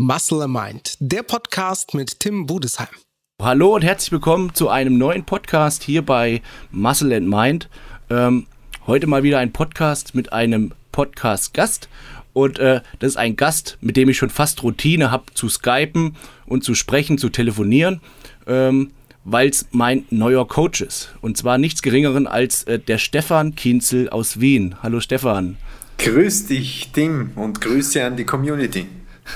[0.00, 2.86] Muscle and Mind, der Podcast mit Tim Budesheim.
[3.42, 6.40] Hallo und herzlich willkommen zu einem neuen Podcast hier bei
[6.70, 7.68] Muscle and Mind.
[8.08, 8.46] Ähm,
[8.86, 11.88] heute mal wieder ein Podcast mit einem Podcast-Gast.
[12.32, 16.14] Und äh, das ist ein Gast, mit dem ich schon fast Routine habe zu skypen
[16.46, 18.00] und zu sprechen, zu telefonieren,
[18.46, 18.92] ähm,
[19.24, 21.12] weil es mein neuer Coach ist.
[21.22, 24.76] Und zwar nichts Geringeren als äh, der Stefan Kienzel aus Wien.
[24.80, 25.56] Hallo Stefan.
[25.98, 28.86] Grüß dich, Tim, und Grüße an die Community.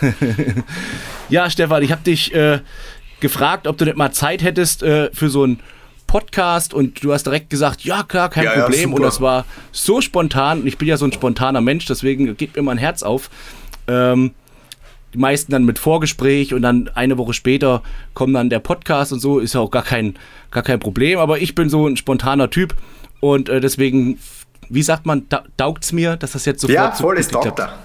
[1.29, 2.61] ja, Stefan, ich habe dich äh,
[3.21, 5.61] gefragt, ob du nicht mal Zeit hättest äh, für so einen
[6.07, 8.91] Podcast und du hast direkt gesagt, ja klar, kein ja, Problem.
[8.91, 10.61] Ja, und das war so spontan.
[10.61, 13.31] Und ich bin ja so ein spontaner Mensch, deswegen geht mir mein Herz auf.
[13.87, 14.33] Ähm,
[15.15, 17.83] die meisten dann mit Vorgespräch und dann eine Woche später
[18.15, 20.17] kommt dann der Podcast und so, ist ja auch gar kein,
[20.51, 21.19] gar kein Problem.
[21.19, 22.75] Aber ich bin so ein spontaner Typ
[23.21, 24.19] und äh, deswegen,
[24.69, 25.45] wie sagt man, da,
[25.81, 27.67] es mir, dass das jetzt sofort Ja, volles so Doktor.
[27.67, 27.79] Ja,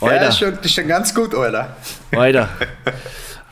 [0.00, 1.76] das ist, schon, das ist schon ganz gut, Alter.
[2.12, 2.48] Weiter.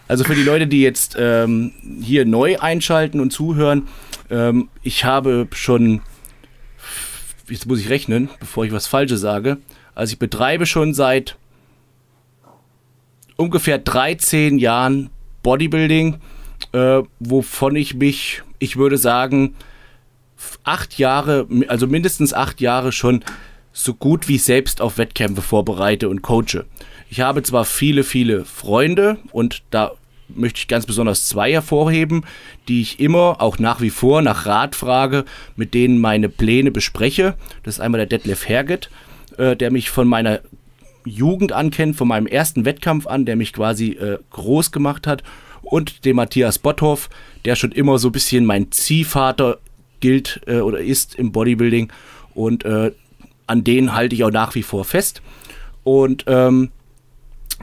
[0.08, 3.88] Also für die Leute, die jetzt ähm, hier neu einschalten und zuhören,
[4.30, 6.00] ähm, ich habe schon,
[7.48, 9.58] jetzt muss ich rechnen, bevor ich was Falsches sage,
[9.96, 11.36] also ich betreibe schon seit
[13.36, 15.10] ungefähr 13 Jahren
[15.42, 16.18] Bodybuilding,
[16.72, 19.54] äh, wovon ich mich, ich würde sagen,
[20.64, 23.24] acht Jahre, also mindestens acht Jahre schon
[23.76, 26.64] so gut wie selbst auf Wettkämpfe vorbereite und coache.
[27.10, 29.92] Ich habe zwar viele, viele Freunde und da
[30.28, 32.24] möchte ich ganz besonders zwei hervorheben,
[32.68, 37.34] die ich immer, auch nach wie vor, nach Rat frage, mit denen meine Pläne bespreche.
[37.64, 38.90] Das ist einmal der Detlef Herget,
[39.36, 40.40] äh, der mich von meiner
[41.04, 45.22] Jugend ankennt, von meinem ersten Wettkampf an, der mich quasi äh, groß gemacht hat.
[45.60, 47.10] Und den Matthias Botthoff,
[47.44, 49.58] der schon immer so ein bisschen mein Ziehvater
[50.00, 51.92] gilt äh, oder ist im Bodybuilding.
[52.34, 52.92] Und äh,
[53.46, 55.22] an denen halte ich auch nach wie vor fest.
[55.84, 56.70] Und ähm,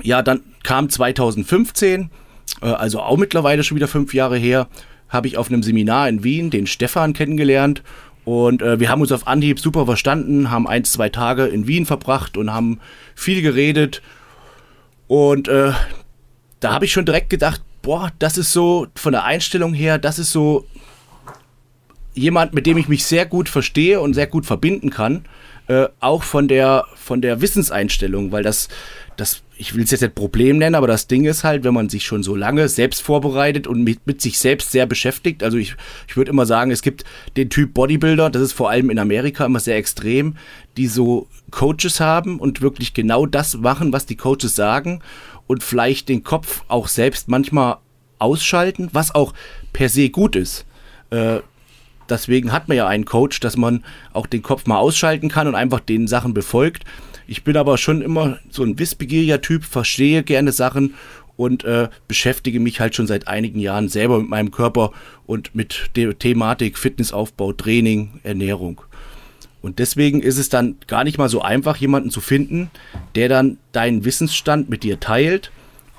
[0.02, 2.10] ja, dann kam 2015,
[2.62, 4.68] äh, also auch mittlerweile schon wieder fünf Jahre her,
[5.10, 7.84] habe ich auf einem Seminar in Wien den Stefan kennengelernt.
[8.26, 11.86] Und äh, wir haben uns auf Anhieb super verstanden, haben ein, zwei Tage in Wien
[11.86, 12.80] verbracht und haben
[13.16, 14.02] viel geredet.
[15.08, 15.74] Und äh,
[16.62, 20.18] da habe ich schon direkt gedacht, boah, das ist so von der Einstellung her, das
[20.18, 20.66] ist so
[22.14, 25.26] jemand, mit dem ich mich sehr gut verstehe und sehr gut verbinden kann.
[25.74, 28.68] Äh, auch von der, von der Wissenseinstellung, weil das,
[29.18, 31.90] das, ich will es jetzt nicht Problem nennen, aber das Ding ist halt, wenn man
[31.90, 35.76] sich schon so lange selbst vorbereitet und mit, mit sich selbst sehr beschäftigt, also ich,
[36.08, 37.06] ich würde immer sagen, es gibt
[37.38, 40.36] den Typ Bodybuilder, das ist vor allem in Amerika immer sehr extrem,
[40.78, 45.02] die so Coaches haben und wirklich genau das machen, was die Coaches sagen
[45.48, 47.78] und vielleicht den Kopf auch selbst manchmal
[48.20, 49.34] ausschalten, was auch
[49.72, 50.66] per se gut ist.
[51.10, 51.40] Äh,
[52.14, 55.56] deswegen hat man ja einen Coach, dass man auch den Kopf mal ausschalten kann und
[55.56, 56.84] einfach den Sachen befolgt.
[57.28, 60.94] Ich bin aber schon immer so ein wissbegieriger Typ, verstehe gerne Sachen
[61.36, 64.92] und äh, beschäftige mich halt schon seit einigen Jahren selber mit meinem Körper
[65.26, 68.82] und mit der Thematik Fitnessaufbau, Training, Ernährung.
[69.62, 72.70] Und deswegen ist es dann gar nicht mal so einfach, jemanden zu finden,
[73.16, 75.52] der dann deinen Wissensstand mit dir teilt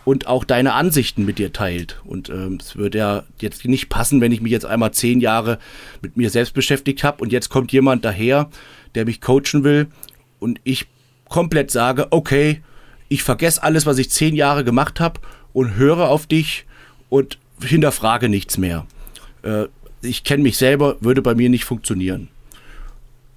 [0.04, 2.00] und auch deine Ansichten mit dir teilt.
[2.04, 5.58] Und ähm, es würde ja jetzt nicht passen, wenn ich mich jetzt einmal zehn Jahre
[6.02, 8.50] mit mir selbst beschäftigt habe und jetzt kommt jemand daher,
[8.94, 9.88] der mich coachen will
[10.38, 10.86] und ich
[11.28, 12.62] komplett sage, okay,
[13.08, 15.20] ich vergesse alles, was ich zehn Jahre gemacht habe
[15.52, 16.66] und höre auf dich
[17.08, 18.86] und hinterfrage nichts mehr.
[19.42, 19.66] Äh,
[20.02, 22.28] ich kenne mich selber, würde bei mir nicht funktionieren.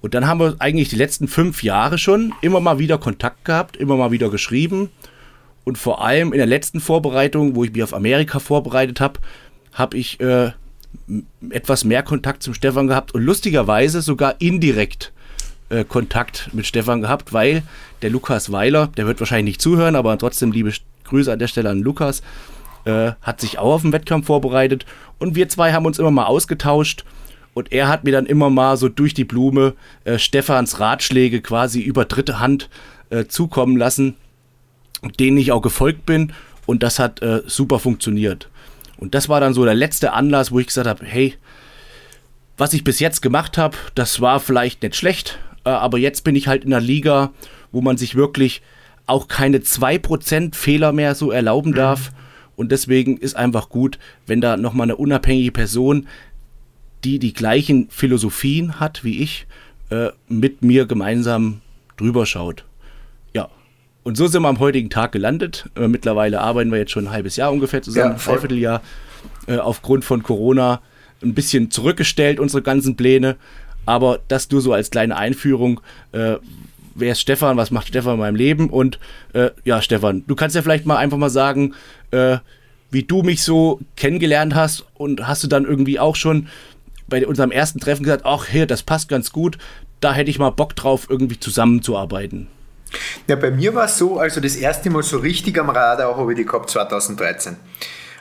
[0.00, 3.76] Und dann haben wir eigentlich die letzten fünf Jahre schon immer mal wieder Kontakt gehabt,
[3.76, 4.90] immer mal wieder geschrieben
[5.64, 9.20] und vor allem in der letzten Vorbereitung, wo ich mich auf Amerika vorbereitet habe,
[9.72, 10.52] habe ich äh,
[11.50, 15.12] etwas mehr Kontakt zum Stefan gehabt und lustigerweise sogar indirekt
[15.68, 17.62] äh, Kontakt mit Stefan gehabt, weil
[18.02, 20.72] der Lukas Weiler, der wird wahrscheinlich nicht zuhören, aber trotzdem liebe
[21.04, 22.22] Grüße an der Stelle an Lukas,
[22.84, 24.86] äh, hat sich auch auf den Wettkampf vorbereitet.
[25.18, 27.04] Und wir zwei haben uns immer mal ausgetauscht
[27.54, 29.74] und er hat mir dann immer mal so durch die Blume
[30.04, 32.68] äh, Stefans Ratschläge quasi über dritte Hand
[33.10, 34.14] äh, zukommen lassen
[35.18, 36.32] denen ich auch gefolgt bin
[36.66, 38.48] und das hat äh, super funktioniert.
[38.98, 41.34] Und das war dann so der letzte Anlass, wo ich gesagt habe, hey,
[42.56, 46.34] was ich bis jetzt gemacht habe, das war vielleicht nicht schlecht, äh, aber jetzt bin
[46.34, 47.30] ich halt in einer Liga,
[47.70, 48.62] wo man sich wirklich
[49.06, 52.12] auch keine 2% Fehler mehr so erlauben darf.
[52.56, 56.08] Und deswegen ist einfach gut, wenn da nochmal eine unabhängige Person,
[57.04, 59.46] die die gleichen Philosophien hat wie ich,
[59.90, 61.60] äh, mit mir gemeinsam
[61.96, 62.64] drüber schaut.
[64.02, 65.68] Und so sind wir am heutigen Tag gelandet.
[65.76, 68.82] Äh, mittlerweile arbeiten wir jetzt schon ein halbes Jahr ungefähr zusammen, ja, ein Dreivierteljahr.
[69.46, 70.80] Äh, aufgrund von Corona
[71.22, 73.36] ein bisschen zurückgestellt, unsere ganzen Pläne.
[73.86, 75.80] Aber das nur so als kleine Einführung,
[76.12, 76.36] äh,
[76.94, 78.98] wer ist Stefan, was macht Stefan in meinem Leben und
[79.32, 81.74] äh, ja, Stefan, du kannst ja vielleicht mal einfach mal sagen,
[82.10, 82.38] äh,
[82.90, 86.48] wie du mich so kennengelernt hast und hast du dann irgendwie auch schon
[87.08, 89.58] bei unserem ersten Treffen gesagt, ach, hier, das passt ganz gut,
[90.00, 92.48] da hätte ich mal Bock drauf, irgendwie zusammenzuarbeiten.
[93.26, 96.32] Ja, bei mir war es so, also das erste Mal so richtig am Radar habe
[96.32, 97.56] ich die gehabt 2013.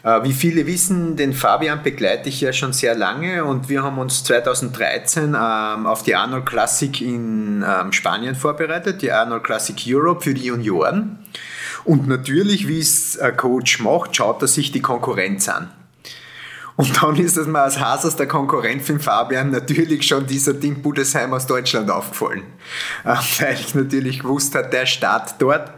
[0.04, 3.98] Äh, wie viele wissen, den Fabian begleite ich ja schon sehr lange und wir haben
[3.98, 10.22] uns 2013 ähm, auf die Arnold Classic in ähm, Spanien vorbereitet, die Arnold Classic Europe
[10.22, 11.20] für die Junioren.
[11.84, 15.70] Und natürlich, wie es ein Coach macht, schaut er sich die Konkurrenz an.
[16.78, 20.82] Und dann ist es mir als Haas der Konkurrent von Fabian natürlich schon dieser Tim
[20.82, 22.44] Budesheim aus Deutschland aufgefallen.
[23.04, 25.72] Äh, weil ich natürlich gewusst habe, der Start dort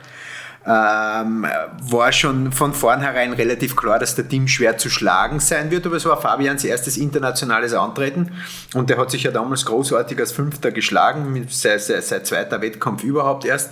[0.65, 1.47] ähm,
[1.83, 5.95] war schon von vornherein relativ klar, dass der Team schwer zu schlagen sein wird, aber
[5.95, 8.31] es war Fabians erstes internationales Antreten
[8.73, 13.03] und der hat sich ja damals großartig als Fünfter geschlagen, sein, sein, sein zweiter Wettkampf
[13.03, 13.71] überhaupt erst.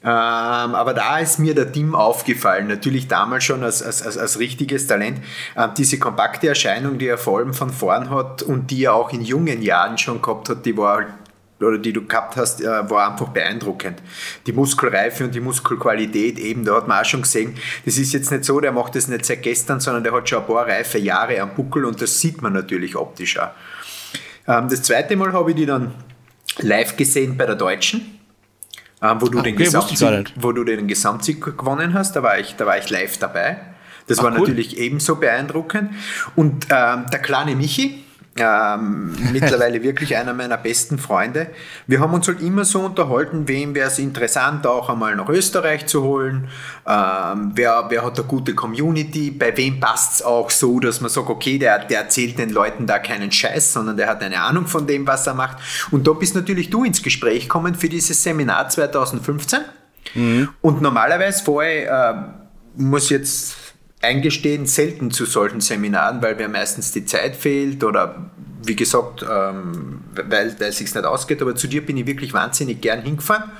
[0.00, 4.38] Ähm, aber da ist mir der Team aufgefallen, natürlich damals schon als, als, als, als
[4.38, 5.20] richtiges Talent.
[5.56, 9.12] Ähm, diese kompakte Erscheinung, die er vor allem von vorn hat und die er auch
[9.12, 11.08] in jungen Jahren schon gehabt hat, die war halt
[11.60, 14.00] oder die du gehabt hast, äh, war einfach beeindruckend.
[14.46, 18.30] Die Muskelreife und die Muskelqualität eben, da hat man auch schon gesehen, das ist jetzt
[18.30, 20.98] nicht so, der macht das nicht seit gestern, sondern der hat schon ein paar reife
[20.98, 23.50] Jahre am Buckel und das sieht man natürlich optisch auch.
[24.46, 25.92] Ähm, das zweite Mal habe ich die dann
[26.58, 28.17] live gesehen bei der Deutschen
[29.02, 32.16] ähm, wo, du den okay, Gesamtsieg, wo du den Gesamtsieg gewonnen hast.
[32.16, 33.58] Da war ich, da war ich live dabei.
[34.06, 34.40] Das Ach, war cool.
[34.40, 35.90] natürlich ebenso beeindruckend.
[36.34, 38.04] Und ähm, der kleine Michi,
[38.40, 41.48] ähm, mittlerweile wirklich einer meiner besten Freunde.
[41.86, 45.86] Wir haben uns halt immer so unterhalten, wem wäre es interessant, auch einmal nach Österreich
[45.86, 46.48] zu holen,
[46.86, 51.10] ähm, wer, wer hat eine gute Community, bei wem passt es auch so, dass man
[51.10, 54.66] sagt, okay, der, der erzählt den Leuten da keinen Scheiß, sondern der hat eine Ahnung
[54.66, 55.58] von dem, was er macht.
[55.90, 59.60] Und da bist natürlich du ins Gespräch gekommen für dieses Seminar 2015.
[60.14, 60.48] Mhm.
[60.60, 62.28] Und normalerweise vorher
[62.76, 63.67] äh, muss jetzt
[64.00, 68.30] eingestehen, selten zu solchen Seminaren, weil mir meistens die Zeit fehlt oder
[68.64, 71.42] wie gesagt, ähm, weil, weil es sich nicht ausgeht.
[71.42, 73.50] Aber zu dir bin ich wirklich wahnsinnig gern hingefahren.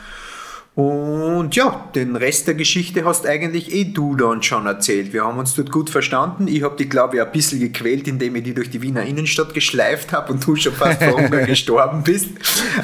[0.79, 5.13] Und ja, den Rest der Geschichte hast eigentlich eh du dann schon erzählt.
[5.13, 6.47] Wir haben uns dort gut verstanden.
[6.47, 9.55] Ich habe dich, glaube ich, ein bisschen gequält, indem ich die durch die Wiener Innenstadt
[9.55, 12.29] geschleift habe und du schon fast vor Hunger gestorben bist.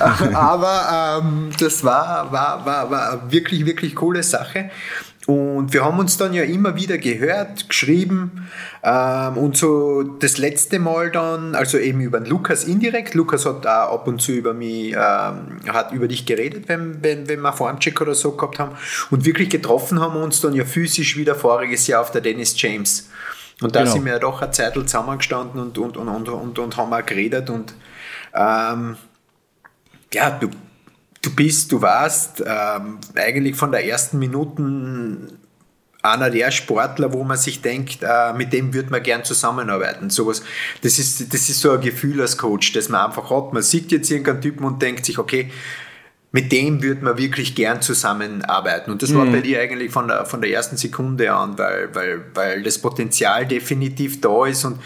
[0.00, 4.70] Aber ähm, das war, war, war, war wirklich, wirklich coole Sache.
[5.26, 8.46] Und wir haben uns dann ja immer wieder gehört, geschrieben
[8.82, 13.14] ähm, und so das letzte Mal dann, also eben über den Lukas indirekt.
[13.14, 17.26] Lukas hat da ab und zu über mich, ähm, hat über dich geredet, wenn, wenn,
[17.26, 18.76] wenn wir Formcheck oder so gehabt haben.
[19.10, 22.60] Und wirklich getroffen haben wir uns dann ja physisch wieder voriges Jahr auf der Dennis
[22.60, 23.08] James.
[23.62, 23.92] Und da genau.
[23.92, 27.06] sind wir ja doch eine Zeit zusammengestanden und, und, und, und, und, und haben auch
[27.06, 27.72] geredet und
[28.34, 28.96] ähm,
[30.12, 30.50] ja, du
[31.24, 35.38] du bist, du warst ähm, eigentlich von der ersten Minuten
[36.02, 40.10] einer der Sportler, wo man sich denkt, äh, mit dem würde man gern zusammenarbeiten.
[40.10, 40.42] Sowas,
[40.82, 43.54] das ist, das ist so ein Gefühl als Coach, das man einfach hat.
[43.54, 45.50] Man sieht jetzt irgendeinen Typen und denkt sich, okay,
[46.34, 48.90] mit dem würde man wirklich gern zusammenarbeiten.
[48.90, 49.18] Und das mhm.
[49.18, 52.76] war bei dir eigentlich von der, von der ersten Sekunde an, weil, weil, weil das
[52.76, 54.64] Potenzial definitiv da ist.
[54.64, 54.80] Und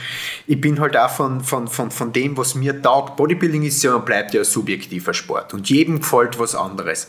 [0.46, 3.16] ich bin halt auch von, von, von, von dem, was mir taugt.
[3.16, 5.54] Bodybuilding ist ja und bleibt ja ein subjektiver Sport.
[5.54, 7.08] Und jedem gefällt was anderes.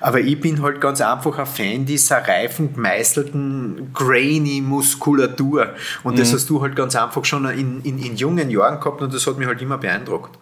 [0.00, 5.70] Aber ich bin halt ganz einfach ein Fan dieser reifen, gemeißelten, grainy Muskulatur.
[6.02, 6.18] Und mhm.
[6.18, 9.26] das hast du halt ganz einfach schon in, in, in jungen Jahren gehabt und das
[9.26, 10.38] hat mich halt immer beeindruckt.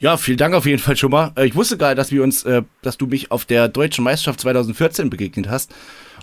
[0.00, 1.32] Ja, vielen Dank auf jeden Fall schon mal.
[1.36, 4.04] Äh, ich wusste gar nicht, dass wir uns, äh, dass du mich auf der deutschen
[4.04, 5.74] Meisterschaft 2014 begegnet hast.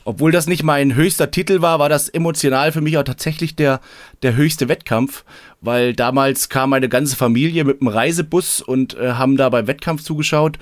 [0.06, 3.82] Obwohl das nicht mein höchster Titel war, war das emotional für mich auch tatsächlich der,
[4.22, 5.26] der höchste Wettkampf,
[5.60, 10.04] weil damals kam meine ganze Familie mit einem Reisebus und äh, haben da beim Wettkampf
[10.04, 10.58] zugeschaut.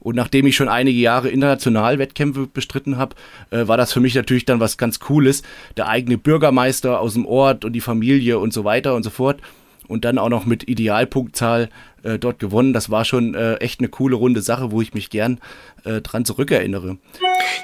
[0.00, 3.16] Und nachdem ich schon einige Jahre international Wettkämpfe bestritten habe,
[3.50, 5.42] äh, war das für mich natürlich dann was ganz Cooles.
[5.78, 9.40] Der eigene Bürgermeister aus dem Ort und die Familie und so weiter und so fort
[9.88, 11.68] und dann auch noch mit Idealpunktzahl
[12.02, 12.72] äh, dort gewonnen.
[12.72, 15.40] Das war schon äh, echt eine coole runde Sache, wo ich mich gern
[15.84, 16.98] äh, dran zurückerinnere.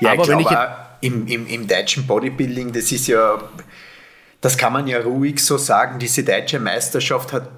[0.01, 3.39] Ja, Aber glaube, ich im, im, im deutschen Bodybuilding, das ist ja,
[4.41, 7.49] das kann man ja ruhig so sagen, diese deutsche Meisterschaft hat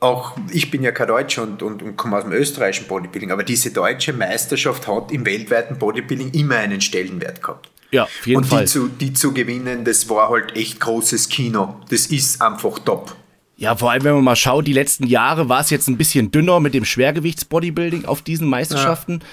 [0.00, 3.44] auch, ich bin ja kein Deutscher und, und, und komme aus dem österreichischen Bodybuilding, aber
[3.44, 7.70] diese deutsche Meisterschaft hat im weltweiten Bodybuilding immer einen Stellenwert gehabt.
[7.92, 8.64] Ja, auf jeden und Fall.
[8.64, 11.80] Die zu, die zu gewinnen, das war halt echt großes Kino.
[11.88, 13.16] Das ist einfach top.
[13.56, 16.30] Ja, vor allem, wenn man mal schaut, die letzten Jahre war es jetzt ein bisschen
[16.30, 19.20] dünner mit dem Schwergewichtsbodybuilding auf diesen Meisterschaften.
[19.20, 19.26] Ja.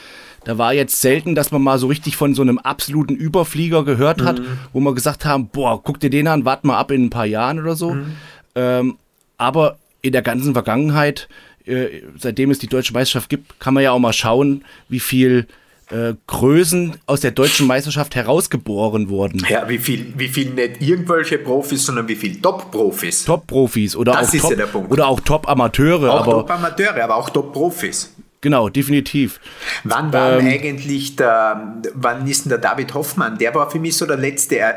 [0.45, 4.21] Da war jetzt selten, dass man mal so richtig von so einem absoluten Überflieger gehört
[4.21, 4.59] hat, mhm.
[4.71, 7.25] wo man gesagt haben, boah, guck dir den an, warte mal ab in ein paar
[7.25, 7.93] Jahren oder so.
[7.93, 8.15] Mhm.
[8.55, 8.97] Ähm,
[9.37, 11.27] aber in der ganzen Vergangenheit,
[11.65, 15.47] äh, seitdem es die deutsche Meisterschaft gibt, kann man ja auch mal schauen, wie viel
[15.93, 19.45] äh, Größen aus der deutschen Meisterschaft herausgeboren wurden.
[19.47, 23.25] Ja, wie viel, wie viel nicht irgendwelche Profis, sondern wie viel Top-Profis.
[23.25, 26.11] Top-Profis oder, Das auch Top- ja oder auch Top-Amateure.
[26.11, 28.13] Auch Top-Amateure, aber auch Top-Profis.
[28.41, 29.39] genau, definitiv.
[29.83, 33.37] Wann war Ähm, eigentlich der, wann ist denn der David Hoffmann?
[33.37, 34.73] Der war für mich so der letzte äh,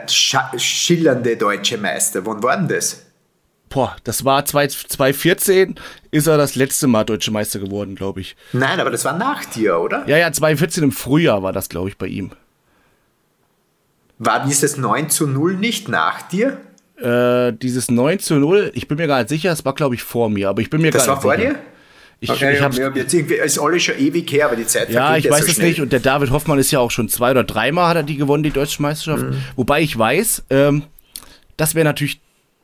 [0.58, 2.24] schillernde deutsche Meister.
[2.26, 3.05] Wann war denn das?
[3.68, 5.74] Boah, das war 2 2014,
[6.12, 8.36] ist er das letzte Mal deutsche Meister geworden, glaube ich.
[8.52, 10.04] Nein, aber das war nach dir, oder?
[10.08, 12.30] Ja, ja, 2014 im Frühjahr war das, glaube ich, bei ihm.
[14.18, 16.58] War dieses 9 zu 0 nicht nach dir?
[16.96, 20.02] Äh, dieses 9 zu 0, ich bin mir gar nicht sicher, es war, glaube ich,
[20.02, 21.54] vor mir, aber ich bin mir Das gar war nicht vor sicher.
[21.54, 21.58] dir?
[22.18, 24.88] Ich, Okay, ich hab's, ja, jetzt irgendwie, ist alles schon ewig her, aber die Zeit
[24.88, 25.68] ja, ich weiß so es schnell.
[25.68, 25.82] nicht.
[25.82, 28.42] Und der David Hoffmann ist ja auch schon zwei oder dreimal hat er die gewonnen,
[28.42, 29.24] die deutsche Meisterschaft.
[29.24, 29.36] Mhm.
[29.54, 30.84] Wobei ich weiß, ähm,
[31.58, 32.20] das wäre natürlich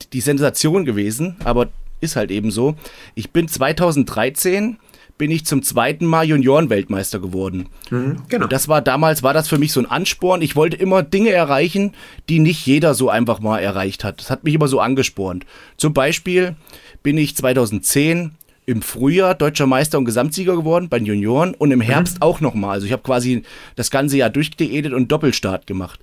[0.09, 1.69] die Sensation gewesen, aber
[2.01, 2.75] ist halt eben so.
[3.15, 4.77] Ich bin 2013
[5.17, 7.69] bin ich zum zweiten Mal Juniorenweltmeister geworden.
[7.89, 8.45] Genau.
[8.45, 10.41] Und das war damals, war das für mich so ein Ansporn.
[10.41, 11.93] Ich wollte immer Dinge erreichen,
[12.29, 14.19] die nicht jeder so einfach mal erreicht hat.
[14.19, 15.45] Das hat mich immer so angespornt.
[15.77, 16.55] Zum Beispiel
[17.03, 18.31] bin ich 2010
[18.65, 22.75] im Frühjahr deutscher Meister und Gesamtsieger geworden bei den Junioren und im Herbst auch nochmal.
[22.75, 23.43] Also ich habe quasi
[23.75, 25.99] das ganze Jahr durchgeedet und Doppelstart gemacht.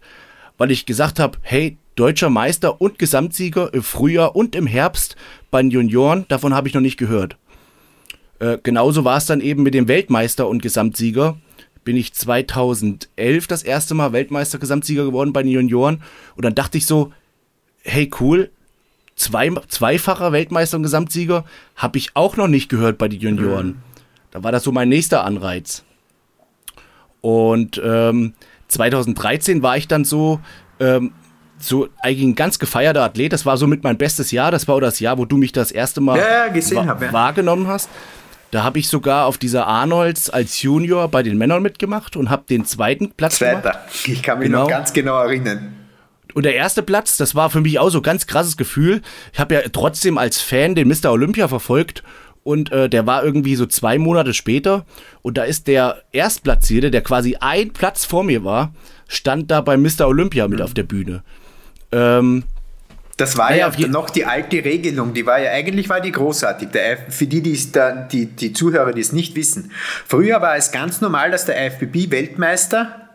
[0.58, 5.16] Weil ich gesagt habe, hey, deutscher Meister und Gesamtsieger im Frühjahr und im Herbst
[5.50, 7.36] bei den Junioren, davon habe ich noch nicht gehört.
[8.38, 11.36] Äh, genauso war es dann eben mit dem Weltmeister und Gesamtsieger.
[11.84, 16.02] Bin ich 2011 das erste Mal Weltmeister, Gesamtsieger geworden bei den Junioren.
[16.36, 17.12] Und dann dachte ich so,
[17.82, 18.50] hey cool,
[19.14, 21.44] zwei, zweifacher Weltmeister und Gesamtsieger
[21.76, 23.82] habe ich auch noch nicht gehört bei den Junioren.
[24.30, 25.84] Da war das so mein nächster Anreiz.
[27.20, 28.32] Und ähm,
[28.68, 30.40] 2013 war ich dann so,
[30.78, 31.12] ähm,
[31.60, 33.32] so eigentlich ein ganz gefeierter Athlet.
[33.32, 34.50] Das war so mit mein bestes Jahr.
[34.50, 37.12] Das war auch das Jahr, wo du mich das erste Mal Ja, ja, hab, ja.
[37.12, 37.88] wahrgenommen hast.
[38.50, 42.44] Da habe ich sogar auf dieser Arnolds als Junior bei den Männern mitgemacht und habe
[42.48, 43.62] den zweiten Platz gemacht.
[43.62, 43.80] Zweiter.
[44.06, 44.62] Ich kann mich Genau.
[44.62, 45.76] noch ganz genau erinnern.
[46.34, 49.02] Und der erste Platz, das war für mich auch so ein ganz krasses Gefühl.
[49.32, 51.10] Ich habe ja trotzdem als Fan den Mr.
[51.12, 52.02] Olympia verfolgt
[52.42, 54.84] und äh, der war irgendwie so zwei Monate später
[55.22, 58.72] und da ist der Erstplatzierte, der quasi ein Platz vor mir war,
[59.08, 60.06] stand da bei Mr.
[60.06, 61.22] Olympia mit auf der Bühne.
[61.92, 62.44] Ähm,
[63.16, 66.70] Das war Ja, ja, noch die alte Regelung, die war ja eigentlich war die großartig.
[66.70, 69.70] Der, für die, die, da, die, die Zuhörer, die es nicht wissen.
[70.06, 73.10] Früher war es ganz normal, dass der IFBB Weltmeister,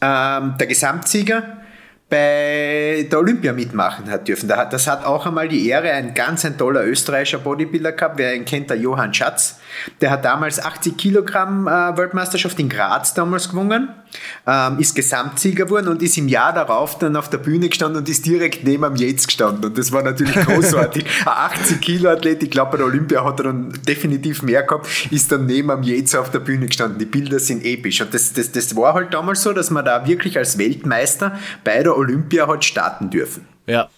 [0.00, 1.64] ähm, der Gesamtsieger,
[2.10, 4.46] bei der Olympia mitmachen hat dürfen.
[4.48, 8.44] Das hat auch einmal die Ehre, ein ganz ein toller österreichischer Bodybuilder gehabt, wer ihn
[8.44, 9.58] kennt, der Johann Schatz.
[10.00, 13.88] Der hat damals 80 Kilogramm äh, Weltmeisterschaft in Graz damals gewonnen,
[14.46, 18.08] ähm, ist Gesamtsieger geworden und ist im Jahr darauf dann auf der Bühne gestanden und
[18.08, 19.64] ist direkt neben am Yates gestanden.
[19.64, 21.04] Und das war natürlich großartig.
[21.26, 24.88] Ein 80 Kilo Athlet, ich glaube bei der Olympia hat er dann definitiv mehr gehabt,
[25.10, 26.98] ist dann neben am Yates auf der Bühne gestanden.
[26.98, 28.00] Die Bilder sind episch.
[28.00, 31.82] Und das, das, das war halt damals so, dass man da wirklich als Weltmeister bei
[31.82, 33.46] der Olympia hat starten dürfen.
[33.66, 33.88] ja.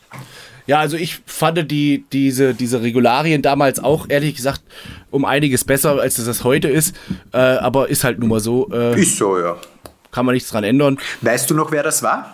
[0.67, 4.63] Ja, also ich fand die, diese, diese Regularien damals auch, ehrlich gesagt,
[5.11, 6.95] um einiges besser, als es das heute ist.
[7.33, 9.57] Äh, aber ist halt nun mal so, äh, Ist so, ja.
[10.11, 10.99] kann man nichts dran ändern.
[11.21, 12.33] Weißt du noch, wer das war?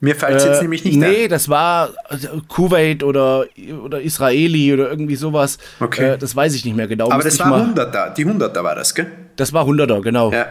[0.00, 1.30] Mir fällt es jetzt Äh, nämlich nicht nee, ein.
[1.30, 3.46] das war also, Kuwait oder,
[3.82, 5.56] oder Israeli oder irgendwie sowas.
[5.80, 6.10] Okay.
[6.10, 7.10] Äh, das weiß ich nicht mehr genau.
[7.10, 9.10] Aber das war mal, 100er, die 100er war das, gell?
[9.36, 10.30] Das war 100er, genau.
[10.32, 10.46] Ja.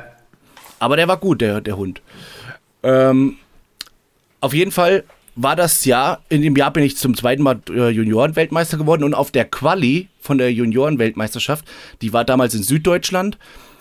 [0.80, 2.02] Aber der war gut, der, der Hund.
[2.82, 3.38] Ähm,
[4.42, 5.04] auf jeden Fall
[5.36, 9.14] war das Jahr, in dem Jahr bin ich zum zweiten Mal äh, Junioren-Weltmeister geworden und
[9.14, 11.66] auf der Quali von der Junioren-Weltmeisterschaft,
[12.02, 13.38] die war damals in Süddeutschland,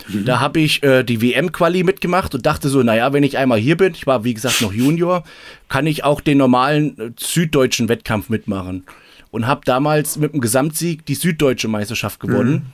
[0.08, 3.76] da habe ich äh, die WM-Quali mitgemacht und dachte so, naja, wenn ich einmal hier
[3.76, 5.24] bin, ich war wie gesagt noch Junior,
[5.68, 8.84] kann ich auch den normalen äh, süddeutschen Wettkampf mitmachen.
[9.30, 12.66] Und habe damals mit dem Gesamtsieg die süddeutsche Meisterschaft gewonnen.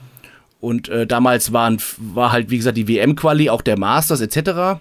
[0.59, 4.79] Und äh, damals waren, war halt, wie gesagt, die WM-Quali, auch der Masters etc.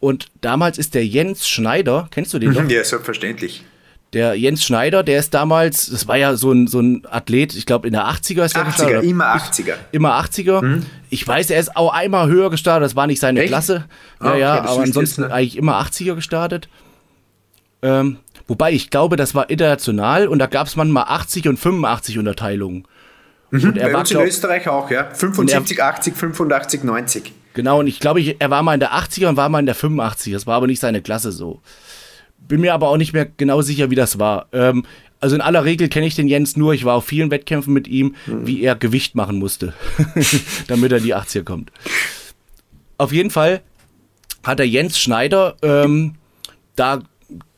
[0.00, 2.68] Und damals ist der Jens Schneider, kennst du den noch?
[2.68, 3.64] Ja, selbstverständlich.
[4.12, 7.66] Der Jens Schneider, der ist damals, das war ja so ein, so ein Athlet, ich
[7.66, 9.04] glaube in der 80er ist er 80er, gestartet.
[9.04, 9.74] immer 80er.
[9.92, 10.82] Immer 80er.
[11.10, 13.48] Ich weiß, er ist auch einmal höher gestartet, das war nicht seine Echt?
[13.48, 13.86] Klasse.
[14.22, 15.36] Ja, Ah, ja, das aber wusste ich ansonsten jetzt nicht.
[15.36, 16.68] eigentlich immer 80er gestartet.
[17.82, 22.18] Ähm, wobei ich glaube, das war international und da gab es manchmal 80 und 85
[22.18, 22.86] Unterteilungen.
[23.52, 25.10] Und er Bei war, uns in glaub, Österreich auch, ja.
[25.12, 27.32] 75, 80, 85, 90.
[27.56, 29.66] Genau, und ich glaube, ich, er war mal in der 80er und war mal in
[29.66, 30.34] der 85.
[30.34, 31.62] Das war aber nicht seine Klasse so.
[32.36, 34.48] Bin mir aber auch nicht mehr genau sicher, wie das war.
[34.52, 34.84] Ähm,
[35.20, 36.74] also in aller Regel kenne ich den Jens nur.
[36.74, 39.72] Ich war auf vielen Wettkämpfen mit ihm, wie er Gewicht machen musste,
[40.66, 41.72] damit er die 80er kommt.
[42.98, 43.62] Auf jeden Fall
[44.44, 46.16] hat der Jens Schneider ähm,
[46.74, 47.00] da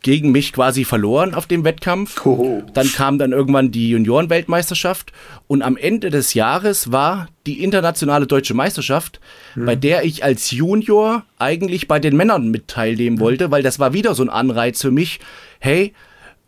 [0.02, 2.24] gegen mich quasi verloren auf dem Wettkampf.
[2.24, 2.62] Hoho.
[2.72, 5.12] Dann kam dann irgendwann die Juniorenweltmeisterschaft
[5.46, 9.20] und am Ende des Jahres war die internationale deutsche Meisterschaft,
[9.54, 9.66] mhm.
[9.66, 13.92] bei der ich als Junior eigentlich bei den Männern mit teilnehmen wollte, weil das war
[13.92, 15.20] wieder so ein Anreiz für mich.
[15.58, 15.94] Hey,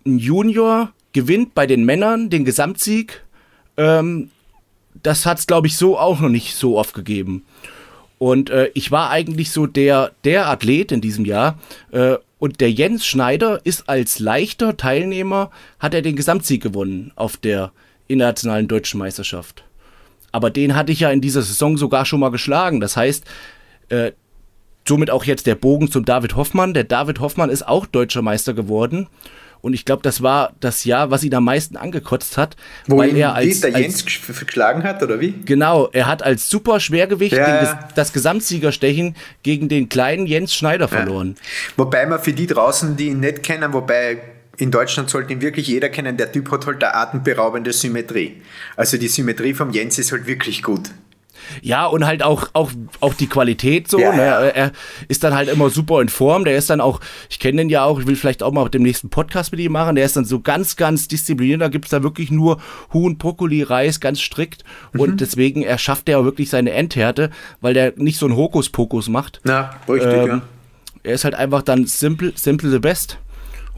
[0.06, 3.24] ein Junior gewinnt bei den Männern den Gesamtsieg.
[3.76, 4.30] Ähm,
[5.02, 7.44] das hat es, glaube ich, so auch noch nicht so oft gegeben.
[8.18, 11.58] Und äh, ich war eigentlich so der, der Athlet in diesem Jahr.
[11.90, 17.36] Äh, und der Jens Schneider ist als leichter Teilnehmer, hat er den Gesamtsieg gewonnen auf
[17.36, 17.70] der
[18.08, 19.62] internationalen deutschen Meisterschaft.
[20.32, 22.80] Aber den hatte ich ja in dieser Saison sogar schon mal geschlagen.
[22.80, 23.24] Das heißt,
[23.90, 24.12] äh,
[24.88, 26.72] somit auch jetzt der Bogen zum David Hoffmann.
[26.72, 29.06] Der David Hoffmann ist auch deutscher Meister geworden.
[29.60, 32.56] Und ich glaube, das war das Jahr, was ihn am meisten angekotzt hat.
[32.86, 35.34] Wo weil er als, der Jens geschlagen hat, oder wie?
[35.44, 37.64] Genau, er hat als super Schwergewicht ja.
[37.64, 41.36] den, das Gesamtsiegerstechen gegen den kleinen Jens Schneider verloren.
[41.36, 41.72] Ja.
[41.76, 44.18] Wobei man für die draußen, die ihn nicht kennen, wobei
[44.56, 48.42] in Deutschland sollte ihn wirklich jeder kennen, der Typ hat halt eine atemberaubende Symmetrie.
[48.76, 50.90] Also die Symmetrie vom Jens ist halt wirklich gut.
[51.62, 52.70] Ja, und halt auch, auch,
[53.00, 53.98] auch die Qualität so.
[53.98, 54.54] Ja, ne?
[54.54, 54.72] Er
[55.08, 56.44] ist dann halt immer super in Form.
[56.44, 58.82] Der ist dann auch, ich kenne den ja auch, ich will vielleicht auch mal dem
[58.82, 59.96] nächsten Podcast mit ihm machen.
[59.96, 61.60] Der ist dann so ganz, ganz diszipliniert.
[61.60, 62.60] Da gibt es da wirklich nur
[62.92, 64.64] Huhn, Brokkoli, Reis, ganz strikt.
[64.92, 65.00] Mhm.
[65.00, 67.30] Und deswegen erschafft er auch wirklich seine Endhärte,
[67.60, 69.40] weil der nicht so einen Hokuspokus macht.
[69.46, 70.42] Ja, richtig, ähm, ja.
[71.02, 73.18] Er ist halt einfach dann simple, simple the best.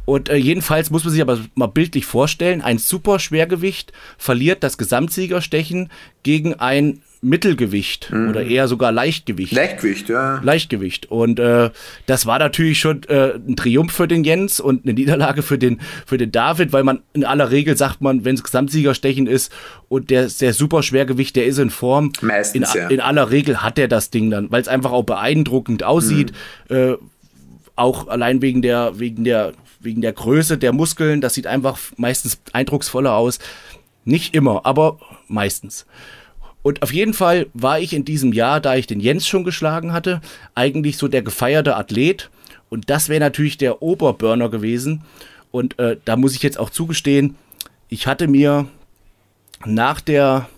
[0.04, 4.78] Und äh, jedenfalls muss man sich aber mal bildlich vorstellen, ein super Schwergewicht verliert das
[4.78, 5.90] Gesamtsiegerstechen
[6.22, 8.30] gegen ein Mittelgewicht mhm.
[8.30, 9.52] oder eher sogar Leichtgewicht.
[9.52, 10.40] Leichtgewicht, ja.
[10.42, 11.08] Leichtgewicht.
[11.08, 11.70] Und äh,
[12.06, 15.80] das war natürlich schon äh, ein Triumph für den Jens und eine Niederlage für den,
[16.04, 19.52] für den David, weil man in aller Regel sagt man, wenn es Gesamtsiegerstechen ist
[19.88, 22.12] und der, der super Schwergewicht, der ist in Form.
[22.22, 22.88] Meistens, in, ja.
[22.88, 26.32] in aller Regel hat er das Ding dann, weil es einfach auch beeindruckend aussieht.
[26.68, 26.76] Mhm.
[26.76, 26.94] Äh,
[27.76, 32.40] auch allein wegen der, wegen der, wegen der Größe der Muskeln, das sieht einfach meistens
[32.52, 33.38] eindrucksvoller aus.
[34.04, 34.98] Nicht immer, aber
[35.28, 35.86] meistens.
[36.62, 39.92] Und auf jeden Fall war ich in diesem Jahr, da ich den Jens schon geschlagen
[39.92, 40.20] hatte,
[40.54, 42.30] eigentlich so der gefeierte Athlet.
[42.68, 45.02] Und das wäre natürlich der Oberburner gewesen.
[45.50, 47.36] Und äh, da muss ich jetzt auch zugestehen,
[47.88, 48.66] ich hatte mir
[49.66, 50.48] nach der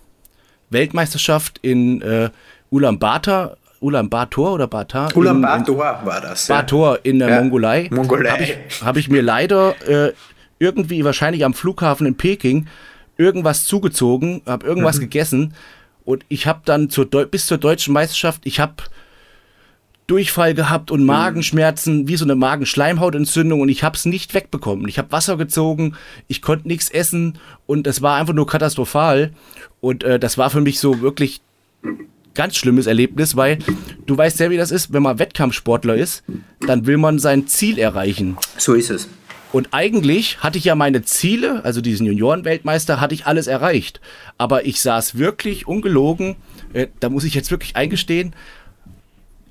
[0.69, 2.29] Weltmeisterschaft in äh,
[2.69, 5.15] Ulaanbaatar, Ulaanbaatar oder Batar?
[5.15, 6.47] Ulaanbaatar war das.
[6.47, 7.41] Bator in der ja.
[7.41, 7.89] Mongolei.
[7.91, 8.29] Mongolei.
[8.29, 10.13] Habe ich, hab ich, mir leider äh,
[10.59, 12.67] irgendwie wahrscheinlich am Flughafen in Peking
[13.17, 15.01] irgendwas zugezogen, habe irgendwas mhm.
[15.01, 15.53] gegessen
[16.05, 18.75] und ich habe dann zur bis zur deutschen Meisterschaft, ich habe
[20.07, 21.07] Durchfall gehabt und mhm.
[21.07, 24.87] Magenschmerzen, wie so eine Magenschleimhautentzündung und ich habe es nicht wegbekommen.
[24.87, 25.95] Ich habe Wasser gezogen,
[26.27, 29.33] ich konnte nichts essen und es war einfach nur katastrophal.
[29.81, 31.41] Und äh, das war für mich so wirklich
[32.35, 33.57] ganz schlimmes Erlebnis, weil
[34.05, 36.23] du weißt ja, wie das ist, wenn man Wettkampfsportler ist,
[36.67, 38.37] dann will man sein Ziel erreichen.
[38.57, 39.07] So ist es.
[39.55, 44.01] Und eigentlich hatte ich ja meine Ziele, also diesen Juniorenweltmeister, hatte ich alles erreicht.
[44.37, 46.35] Aber ich saß wirklich ungelogen,
[46.73, 48.35] äh, da muss ich jetzt wirklich eingestehen,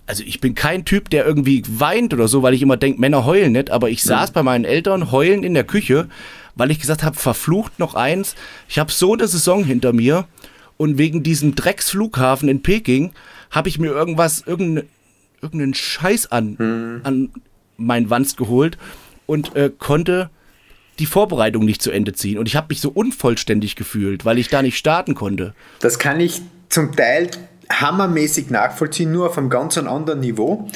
[0.04, 3.24] also ich bin kein Typ, der irgendwie weint oder so, weil ich immer denke, Männer
[3.24, 6.06] heulen nicht, aber ich saß bei meinen Eltern heulend in der Küche,
[6.54, 8.34] weil ich gesagt habe, verflucht noch eins,
[8.68, 10.28] ich habe so eine Saison hinter mir
[10.76, 13.12] und wegen diesem Drecksflughafen in Peking
[13.50, 14.86] habe ich mir irgendwas, irgendeinen
[15.40, 17.00] irgendeinen Scheiß an, hm.
[17.04, 17.30] an
[17.78, 18.76] mein Wanst geholt
[19.26, 20.30] und äh, konnte
[20.98, 22.38] die Vorbereitung nicht zu Ende ziehen.
[22.38, 25.54] Und ich habe mich so unvollständig gefühlt, weil ich da nicht starten konnte.
[25.80, 27.30] Das kann ich zum Teil
[27.72, 30.68] hammermäßig nachvollziehen, nur auf einem ganz anderen Niveau.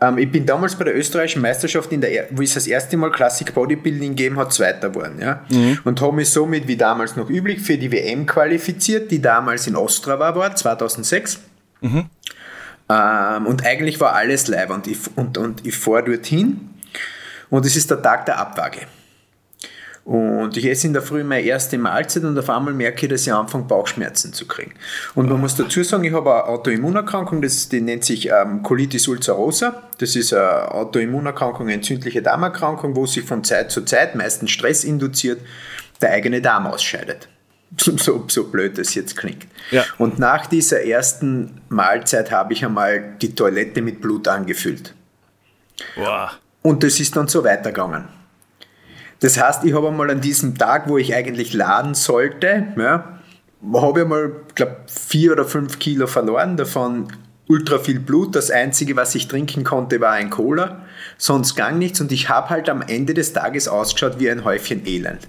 [0.00, 3.10] Ähm, ich bin damals bei der österreichischen Meisterschaft, in der, wo es das erste Mal
[3.10, 5.18] Classic Bodybuilding gegeben hat, Zweiter geworden.
[5.20, 5.44] Ja?
[5.48, 5.78] Mhm.
[5.84, 9.76] Und habe mich somit, wie damals noch üblich, für die WM qualifiziert, die damals in
[9.76, 11.40] Ostrava war, 2006.
[11.80, 12.06] Mhm.
[12.88, 16.75] Ähm, und eigentlich war alles live und ich, und, und ich fahre dorthin
[17.50, 18.86] und es ist der Tag der Abwaage.
[20.06, 23.26] Und ich esse in der Früh meine erste Mahlzeit und auf einmal merke ich, dass
[23.26, 24.72] ich anfange, Bauchschmerzen zu kriegen.
[25.16, 29.08] Und man muss dazu sagen, ich habe eine Autoimmunerkrankung, das, die nennt sich ähm, Colitis
[29.08, 29.82] ulcerosa.
[29.98, 34.84] Das ist eine Autoimmunerkrankung, eine entzündliche Darmerkrankung, wo sich von Zeit zu Zeit, meistens Stress
[34.84, 35.40] induziert,
[36.00, 37.28] der eigene Darm ausscheidet.
[37.78, 39.44] So, so blöd das jetzt klingt.
[39.72, 39.84] Ja.
[39.98, 44.94] Und nach dieser ersten Mahlzeit habe ich einmal die Toilette mit Blut angefüllt.
[45.96, 46.30] Wow.
[46.66, 48.06] Und das ist dann so weitergegangen.
[49.20, 53.20] Das heißt, ich habe einmal an diesem Tag, wo ich eigentlich laden sollte, ja,
[53.72, 57.06] habe ich einmal, glaube vier oder fünf Kilo verloren, davon
[57.46, 58.34] ultra viel Blut.
[58.34, 60.84] Das Einzige, was ich trinken konnte, war ein Cola.
[61.18, 64.84] Sonst gang nichts und ich habe halt am Ende des Tages ausgeschaut wie ein Häufchen
[64.84, 65.20] Elend.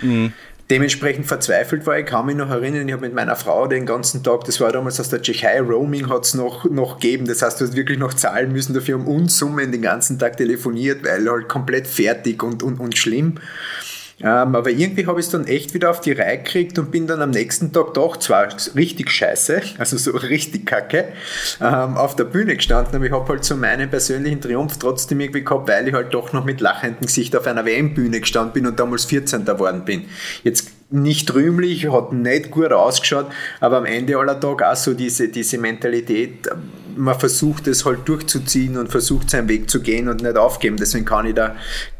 [0.00, 0.32] Mhm.
[0.70, 4.22] Dementsprechend verzweifelt war ich, kann mich noch erinnern, ich habe mit meiner Frau den ganzen
[4.22, 7.60] Tag, das war damals aus der Tschechei, Roaming hat es noch, noch gegeben, das heißt,
[7.60, 11.48] du hast wirklich noch zahlen müssen dafür um Unsummen den ganzen Tag telefoniert, weil halt
[11.48, 13.34] komplett fertig und, und, und schlimm.
[14.18, 17.06] Ähm, aber irgendwie habe ich es dann echt wieder auf die Reihe gekriegt und bin
[17.06, 21.08] dann am nächsten Tag doch zwar richtig scheiße, also so richtig kacke,
[21.60, 25.44] ähm, auf der Bühne gestanden, aber ich habe halt so meinen persönlichen Triumph trotzdem irgendwie
[25.44, 28.80] gehabt, weil ich halt doch noch mit lachendem Gesicht auf einer WM-Bühne gestanden bin und
[28.80, 29.44] damals 14.
[29.44, 30.06] geworden bin.
[30.44, 33.26] Jetzt nicht rühmlich, hat nicht gut ausgeschaut,
[33.60, 36.48] aber am Ende aller Tage auch so diese, diese Mentalität,
[36.96, 40.76] man versucht es halt durchzuziehen und versucht seinen Weg zu gehen und nicht aufgeben.
[40.78, 41.56] Deswegen kann ich da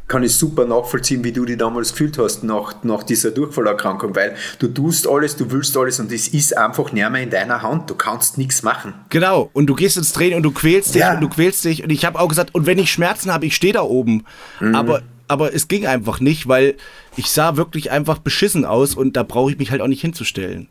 [0.08, 4.36] kann ich super nachvollziehen, wie du dich damals gefühlt hast nach, nach dieser Durchfallerkrankung, weil
[4.58, 7.90] du tust alles, du willst alles und es ist einfach nicht mehr in deiner Hand.
[7.90, 8.94] Du kannst nichts machen.
[9.08, 11.14] Genau, und du gehst ins Training und du quälst dich ja.
[11.14, 11.82] und du quälst dich.
[11.82, 14.24] Und ich habe auch gesagt, und wenn ich Schmerzen habe, ich stehe da oben.
[14.60, 14.76] Mhm.
[14.76, 16.76] Aber, aber es ging einfach nicht, weil
[17.16, 20.68] ich sah wirklich einfach beschissen aus und da brauche ich mich halt auch nicht hinzustellen.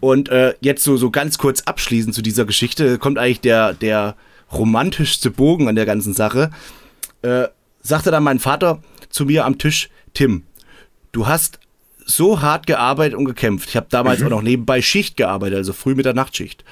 [0.00, 4.16] Und äh, jetzt so, so ganz kurz abschließend zu dieser Geschichte kommt eigentlich der, der
[4.52, 6.50] romantischste Bogen an der ganzen Sache.
[7.22, 7.48] Äh,
[7.88, 10.44] sagte dann mein Vater zu mir am Tisch, Tim,
[11.12, 11.58] du hast
[12.04, 13.68] so hart gearbeitet und gekämpft.
[13.68, 14.26] Ich habe damals mhm.
[14.26, 16.64] auch noch nebenbei Schicht gearbeitet, also früh mit der Nachtschicht.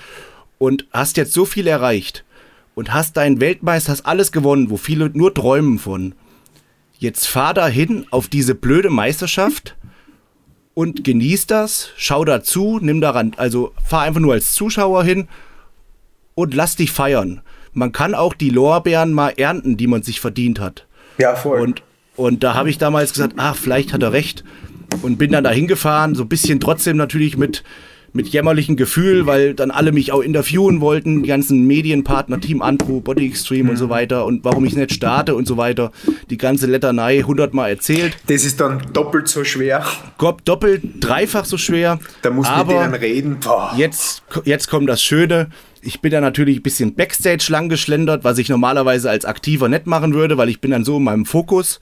[0.59, 2.25] Und hast jetzt so viel erreicht
[2.75, 6.15] und hast deinen Weltmeister, hast alles gewonnen, wo viele nur träumen von.
[6.99, 9.77] Jetzt fahr da hin auf diese blöde Meisterschaft
[10.73, 15.29] und genieß das, schau dazu, nimm daran, also fahr einfach nur als Zuschauer hin
[16.35, 17.43] und lass dich feiern.
[17.73, 20.86] Man kann auch die Lorbeeren mal ernten, die man sich verdient hat.
[21.19, 21.61] Ja, voll.
[21.61, 21.83] Und,
[22.17, 24.45] und da habe ich damals gesagt, ach, vielleicht hat er recht.
[25.03, 27.65] Und bin dann da hingefahren, so ein bisschen trotzdem natürlich mit,
[28.12, 33.01] mit jämmerlichem Gefühl, weil dann alle mich auch interviewen wollten, die ganzen Medienpartner, Team Andro,
[33.01, 35.92] Body Extreme und so weiter und warum ich nicht starte und so weiter.
[36.31, 38.16] Die ganze Letternei hundertmal erzählt.
[38.27, 39.85] Das ist dann doppelt so schwer.
[40.45, 41.99] Doppelt, dreifach so schwer.
[42.23, 43.40] Da muss man mit denen reden.
[43.40, 43.73] Boah.
[43.77, 45.49] Jetzt, jetzt kommt das Schöne.
[45.83, 49.87] Ich bin da natürlich ein bisschen Backstage lang geschlendert, was ich normalerweise als Aktiver nicht
[49.87, 51.81] machen würde, weil ich bin dann so in meinem Fokus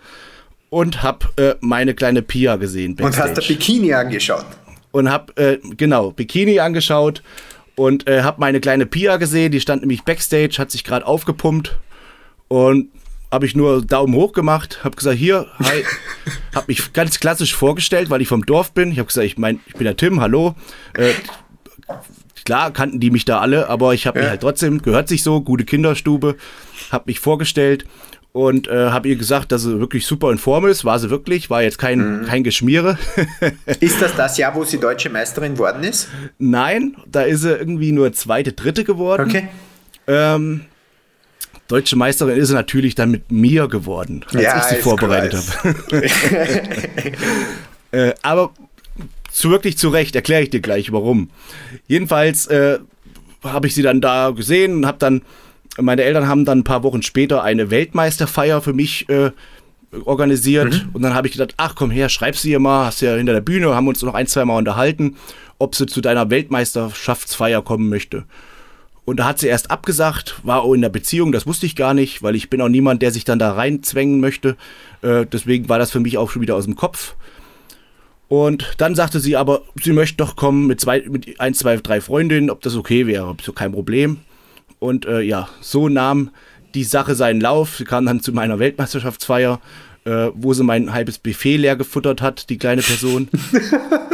[0.68, 2.96] und habe äh, meine kleine Pia gesehen.
[2.96, 3.30] Backstage.
[3.30, 4.44] Und hast du Bikini angeschaut?
[4.94, 7.24] Und habe, äh, genau, Bikini angeschaut
[7.74, 11.76] und äh, habe meine kleine Pia gesehen, die stand nämlich Backstage, hat sich gerade aufgepumpt
[12.46, 12.90] und
[13.32, 15.84] habe ich nur Daumen hoch gemacht, habe gesagt, hier, hi,
[16.54, 18.92] habe mich ganz klassisch vorgestellt, weil ich vom Dorf bin.
[18.92, 20.54] Ich habe gesagt, ich mein, ich bin der Tim, hallo.
[20.96, 21.12] Äh,
[22.44, 24.24] Klar kannten die mich da alle, aber ich habe ja.
[24.24, 26.36] mich halt trotzdem, gehört sich so, gute Kinderstube,
[26.92, 27.86] habe mich vorgestellt
[28.34, 30.84] und äh, habe ihr gesagt, dass sie wirklich super in Form ist.
[30.84, 32.26] War sie wirklich, war jetzt kein, mhm.
[32.26, 32.98] kein Geschmiere.
[33.80, 36.08] ist das das Jahr, wo sie deutsche Meisterin geworden ist?
[36.38, 39.28] Nein, da ist sie irgendwie nur zweite, dritte geworden.
[39.28, 39.48] Okay.
[40.08, 40.62] Ähm,
[41.68, 46.02] deutsche Meisterin ist sie natürlich dann mit mir geworden, als ja, ich sie vorbereitet habe.
[47.92, 48.52] äh, aber
[49.30, 51.30] zu wirklich zu Recht, erkläre ich dir gleich warum.
[51.86, 52.80] Jedenfalls äh,
[53.44, 55.22] habe ich sie dann da gesehen und habe dann,
[55.80, 59.30] meine Eltern haben dann ein paar Wochen später eine Weltmeisterfeier für mich äh,
[60.04, 60.90] organisiert mhm.
[60.92, 63.32] und dann habe ich gedacht, ach komm her, schreib sie ihr mal, hast ja hinter
[63.32, 65.16] der Bühne, haben uns noch ein, zwei Mal unterhalten,
[65.58, 68.24] ob sie zu deiner Weltmeisterschaftsfeier kommen möchte.
[69.04, 71.92] Und da hat sie erst abgesagt, war auch in der Beziehung, das wusste ich gar
[71.92, 74.56] nicht, weil ich bin auch niemand, der sich dann da reinzwängen möchte.
[75.02, 77.14] Äh, deswegen war das für mich auch schon wieder aus dem Kopf.
[78.28, 82.00] Und dann sagte sie aber, sie möchte doch kommen mit, zwei, mit ein, zwei, drei
[82.00, 83.36] Freundinnen, ob das okay wäre.
[83.42, 84.20] So kein Problem.
[84.84, 86.28] Und äh, ja, so nahm
[86.74, 87.76] die Sache seinen Lauf.
[87.78, 89.58] Sie kam dann zu meiner Weltmeisterschaftsfeier,
[90.04, 93.30] äh, wo sie mein halbes Buffet leer gefuttert hat, die kleine Person.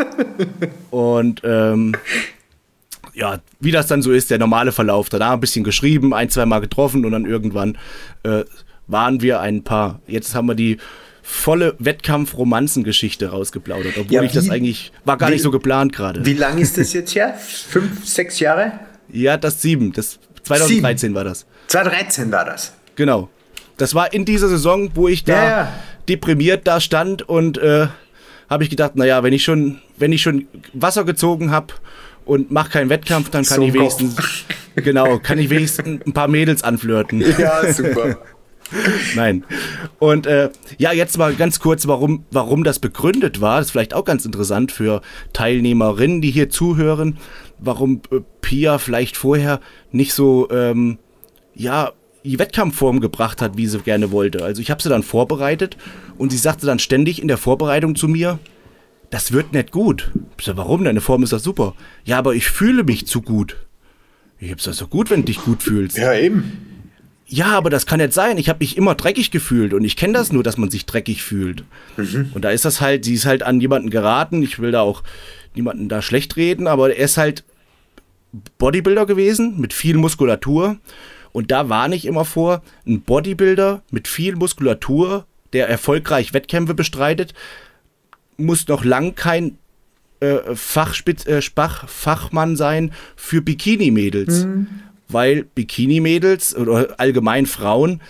[0.90, 1.96] Und ähm,
[3.14, 5.08] ja, wie das dann so ist, der normale Verlauf.
[5.08, 7.76] Danach ein bisschen geschrieben, ein, zwei Mal getroffen und dann irgendwann
[8.22, 8.44] äh,
[8.86, 10.00] waren wir ein Paar.
[10.06, 10.76] Jetzt haben wir die
[11.20, 15.92] volle Wettkampf-Romanzengeschichte rausgeplaudert, obwohl ja, wie, ich das eigentlich war gar wie, nicht so geplant
[15.92, 16.24] gerade.
[16.24, 17.34] Wie lange ist das jetzt her?
[17.36, 18.72] Fünf, sechs Jahre?
[19.12, 19.92] Ja, das sieben.
[19.92, 21.14] Das 2013 sieben.
[21.14, 21.46] war das.
[21.68, 22.74] 2013 war das.
[22.96, 23.28] Genau.
[23.76, 25.72] Das war in dieser Saison, wo ich da ja,
[26.08, 27.86] deprimiert da stand und äh,
[28.50, 31.74] habe ich gedacht, naja, wenn ich schon, wenn ich schon Wasser gezogen habe
[32.24, 34.16] und mache keinen Wettkampf, dann kann so ich wenigstens,
[34.74, 37.24] genau, kann ich wenigstens ein paar Mädels anflirten.
[37.38, 38.18] Ja, super.
[39.16, 39.44] Nein.
[39.98, 43.58] Und äh, ja, jetzt mal ganz kurz, warum, warum das begründet war.
[43.58, 45.00] Das ist vielleicht auch ganz interessant für
[45.32, 47.18] Teilnehmerinnen, die hier zuhören.
[47.60, 49.60] Warum äh, Pia vielleicht vorher
[49.92, 50.98] nicht so, ähm,
[51.54, 51.92] ja,
[52.24, 54.44] die Wettkampfform gebracht hat, wie sie gerne wollte.
[54.44, 55.76] Also ich habe sie dann vorbereitet
[56.18, 58.38] und sie sagte dann ständig in der Vorbereitung zu mir,
[59.08, 60.10] das wird nicht gut.
[60.38, 60.84] Ich sag, warum?
[60.84, 61.74] Deine Form ist doch super.
[62.04, 63.56] Ja, aber ich fühle mich zu gut.
[64.38, 65.96] Ich hab's doch so gut, wenn du dich gut fühlst.
[65.96, 66.70] Ja, eben
[67.32, 68.38] ja, aber das kann nicht sein.
[68.38, 71.22] Ich habe mich immer dreckig gefühlt und ich kenne das nur, dass man sich dreckig
[71.22, 71.62] fühlt.
[71.96, 72.32] Mhm.
[72.34, 74.42] Und da ist das halt, sie ist halt an jemanden geraten.
[74.42, 75.04] Ich will da auch
[75.54, 77.44] niemanden da schlecht reden, aber er ist halt
[78.58, 80.78] Bodybuilder gewesen mit viel Muskulatur.
[81.32, 87.34] Und da warne ich immer vor, ein Bodybuilder mit viel Muskulatur, der erfolgreich Wettkämpfe bestreitet,
[88.36, 89.58] muss noch lang kein
[90.20, 94.44] äh, Fachspitz, äh, Spach, Fachmann sein für Bikini-Mädels.
[94.44, 94.66] Mhm.
[95.08, 98.00] Weil Bikini-Mädels oder allgemein Frauen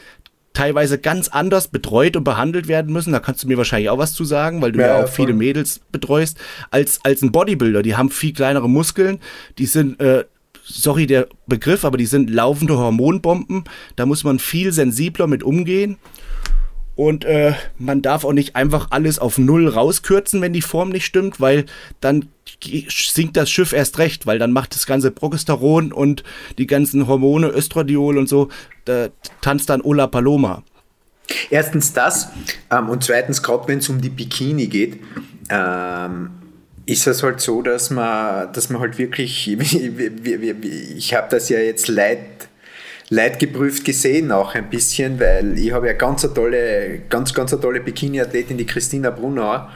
[0.53, 3.13] teilweise ganz anders betreut und behandelt werden müssen.
[3.13, 5.27] Da kannst du mir wahrscheinlich auch was zu sagen, weil du ja, ja auch voll.
[5.27, 6.39] viele Mädels betreust,
[6.71, 7.83] als, als ein Bodybuilder.
[7.83, 9.21] Die haben viel kleinere Muskeln,
[9.59, 10.25] die sind, äh,
[10.65, 13.65] sorry der Begriff, aber die sind laufende Hormonbomben.
[13.97, 15.99] Da muss man viel sensibler mit umgehen.
[17.01, 21.07] Und äh, man darf auch nicht einfach alles auf Null rauskürzen, wenn die Form nicht
[21.07, 21.65] stimmt, weil
[22.03, 22.29] dann
[22.91, 26.25] sinkt das Schiff erst recht, weil dann macht das ganze Progesteron und
[26.59, 28.51] die ganzen Hormone, Östradiol und so,
[28.85, 29.09] da
[29.41, 30.63] tanzt dann Ola Paloma.
[31.49, 32.29] Erstens das
[32.71, 35.01] ähm, und zweitens, gerade wenn es um die Bikini geht,
[35.49, 36.33] ähm,
[36.85, 41.89] ist es halt so, dass man, dass man halt wirklich, ich habe das ja jetzt
[41.89, 42.50] leid
[43.11, 47.61] leidgeprüft gesehen auch ein bisschen, weil ich habe ja ganz eine tolle, ganz, ganz eine
[47.61, 49.71] tolle Bikini-Athletin, die Christina Brunauer,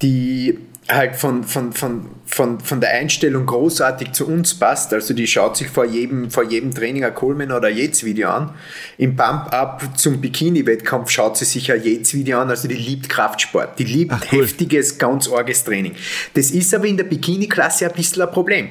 [0.00, 4.92] die halt von, von, von, von, von der Einstellung großartig zu uns passt.
[4.92, 8.54] Also die schaut sich vor jedem, vor jedem Training ein Coleman oder Yates Video an.
[8.98, 12.50] Im Bump-Up zum Bikini-Wettkampf schaut sie sich ein Yates Video an.
[12.50, 13.78] Also die liebt Kraftsport.
[13.78, 14.42] Die liebt Ach, cool.
[14.42, 15.94] heftiges, ganz arges Training.
[16.34, 18.68] Das ist aber in der Bikini-Klasse ein bisschen ein Problem.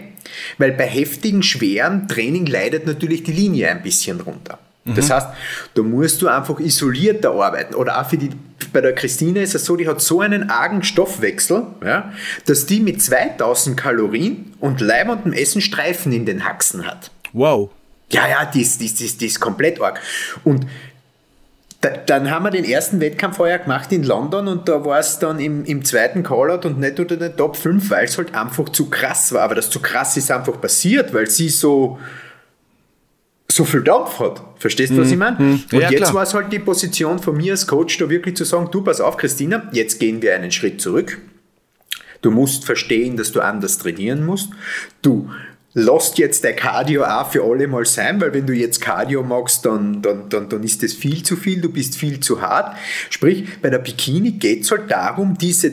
[0.58, 4.60] Weil bei heftigen, schweren Training leidet natürlich die Linie ein bisschen runter.
[4.86, 4.96] Mhm.
[4.96, 5.28] Das heißt,
[5.74, 7.76] da musst du einfach isolierter arbeiten.
[7.76, 8.30] Oder auch für die,
[8.72, 12.14] bei der Christine ist es so, die hat so einen argen Stoffwechsel, ja,
[12.46, 17.12] dass die mit 2000 Kalorien und leibendem Essen Streifen in den Haxen hat.
[17.34, 17.70] Wow.
[18.12, 20.00] Ja, ja, die ist, die, ist, die, ist, komplett arg.
[20.44, 20.66] Und
[21.82, 25.20] da, dann haben wir den ersten Wettkampf vorher gemacht in London und da war es
[25.20, 28.68] dann im, im zweiten Callout und nicht unter den Top 5, weil es halt einfach
[28.70, 29.44] zu krass war.
[29.44, 32.00] Aber das zu krass ist einfach passiert, weil sie so,
[33.52, 34.42] so viel Dampf hat.
[34.58, 35.14] Verstehst du, was mhm.
[35.14, 35.40] ich meine?
[35.40, 35.64] Mhm.
[35.72, 38.46] Und ja, jetzt war es halt die Position von mir als Coach, da wirklich zu
[38.46, 41.20] sagen, du pass auf, Christina, jetzt gehen wir einen Schritt zurück.
[42.22, 44.50] Du musst verstehen, dass du anders trainieren musst.
[45.02, 45.30] Du
[45.74, 49.66] lasst jetzt der Cardio auch für alle mal sein, weil wenn du jetzt Cardio magst,
[49.66, 52.76] dann, dann, dann, dann ist das viel zu viel, du bist viel zu hart.
[53.10, 55.72] Sprich, bei der Bikini geht es halt darum, diese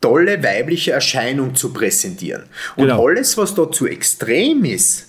[0.00, 2.44] tolle weibliche Erscheinung zu präsentieren.
[2.76, 3.06] Und genau.
[3.06, 5.07] alles, was da zu extrem ist,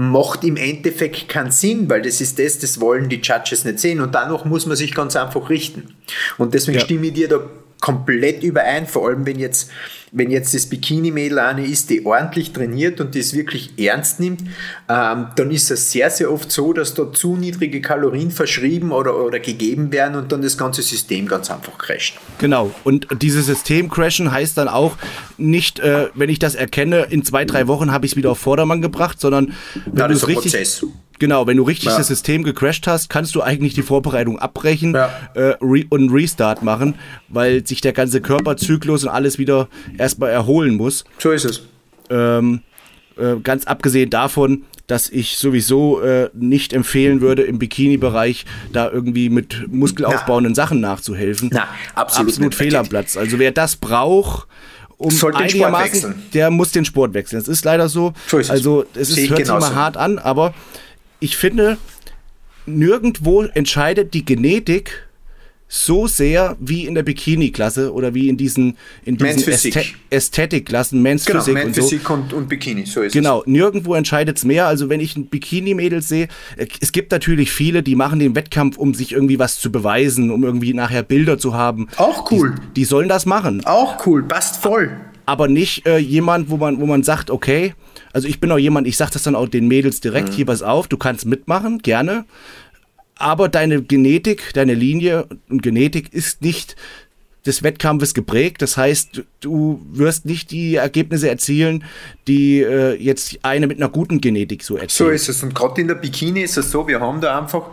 [0.00, 4.00] macht im Endeffekt keinen Sinn, weil das ist das, das wollen die Judges nicht sehen
[4.00, 5.96] und danach muss man sich ganz einfach richten.
[6.36, 6.84] Und deswegen ja.
[6.84, 7.40] stimme ich dir da
[7.80, 9.72] komplett überein, vor allem wenn jetzt
[10.12, 14.40] wenn jetzt das Bikini-Mädel eine ist, die ordentlich trainiert und das wirklich ernst nimmt,
[14.88, 19.16] ähm, dann ist es sehr, sehr oft so, dass da zu niedrige Kalorien verschrieben oder,
[19.16, 22.18] oder gegeben werden und dann das ganze System ganz einfach crasht.
[22.38, 24.96] Genau, und dieses System crashen heißt dann auch
[25.36, 28.38] nicht, äh, wenn ich das erkenne, in zwei, drei Wochen habe ich es wieder auf
[28.38, 29.54] Vordermann gebracht, sondern
[29.86, 30.84] wenn ja, das ist ein richtig, Prozess.
[31.18, 31.98] Genau, wenn du richtig ja.
[31.98, 35.10] das System gecrashed hast, kannst du eigentlich die Vorbereitung abbrechen ja.
[35.34, 36.94] äh, re und Restart machen,
[37.28, 39.68] weil sich der ganze Körperzyklus und alles wieder
[39.98, 41.04] erstmal erholen muss.
[41.18, 41.62] So ist es.
[42.10, 42.62] Ähm,
[43.16, 49.28] äh, ganz abgesehen davon, dass ich sowieso äh, nicht empfehlen würde, im Bikini-Bereich da irgendwie
[49.28, 50.56] mit muskelaufbauenden Na.
[50.56, 51.50] Sachen nachzuhelfen.
[51.52, 53.16] Na, absolut, absolut fehl am Platz.
[53.16, 54.48] Also wer das braucht,
[54.96, 57.38] um Sollte einigermaßen, der muss den Sport wechseln.
[57.38, 58.14] Das ist leider so.
[58.26, 60.54] so ist also es ist, hört sich mal hart an, aber
[61.20, 61.78] ich finde,
[62.66, 65.07] nirgendwo entscheidet die Genetik
[65.68, 71.26] so sehr wie in der Bikini-Klasse oder wie in diesen, in diesen Ästhe Ästhetik-Klassen, Men's
[71.26, 72.14] genau, Physik und so.
[72.14, 73.46] Und, und Bikini, so ist Genau, es.
[73.46, 74.66] nirgendwo entscheidet es mehr.
[74.66, 78.78] Also wenn ich ein Bikini-Mädel sehe, äh, es gibt natürlich viele, die machen den Wettkampf,
[78.78, 81.88] um sich irgendwie was zu beweisen, um irgendwie nachher Bilder zu haben.
[81.96, 82.54] Auch cool.
[82.54, 83.62] Die, die sollen das machen.
[83.66, 84.96] Auch cool, passt voll.
[85.26, 87.74] Aber nicht äh, jemand, wo man, wo man sagt, okay,
[88.14, 90.32] also ich bin auch jemand, ich sage das dann auch den Mädels direkt, mhm.
[90.32, 92.24] hier pass auf, du kannst mitmachen, gerne.
[93.18, 96.76] Aber deine Genetik, deine Linie und Genetik ist nicht
[97.46, 98.62] des Wettkampfes geprägt.
[98.62, 101.84] Das heißt, du wirst nicht die Ergebnisse erzielen,
[102.26, 104.90] die äh, jetzt eine mit einer guten Genetik so erzielt.
[104.90, 105.42] So ist es.
[105.42, 107.70] Und gerade in der Bikini ist es so, wir haben da einfach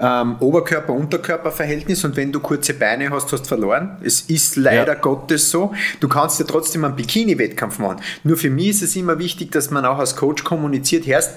[0.00, 3.98] ähm, Oberkörper-Unterkörper-Verhältnis und wenn du kurze Beine hast, hast du verloren.
[4.02, 5.00] Es ist leider ja.
[5.00, 5.74] Gottes so.
[6.00, 8.00] Du kannst ja trotzdem einen Bikini-Wettkampf machen.
[8.24, 11.36] Nur für mich ist es immer wichtig, dass man auch als Coach kommuniziert, erst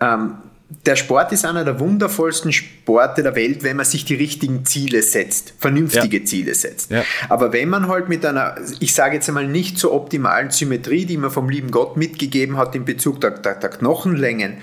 [0.00, 0.34] ähm,
[0.68, 5.02] der Sport ist einer der wundervollsten Sporte der Welt, wenn man sich die richtigen Ziele
[5.02, 6.24] setzt, vernünftige ja.
[6.24, 6.90] Ziele setzt.
[6.90, 7.04] Ja.
[7.30, 11.16] Aber wenn man halt mit einer, ich sage jetzt einmal nicht so optimalen Symmetrie, die
[11.16, 14.58] man vom lieben Gott mitgegeben hat in Bezug der, der, der Knochenlängen,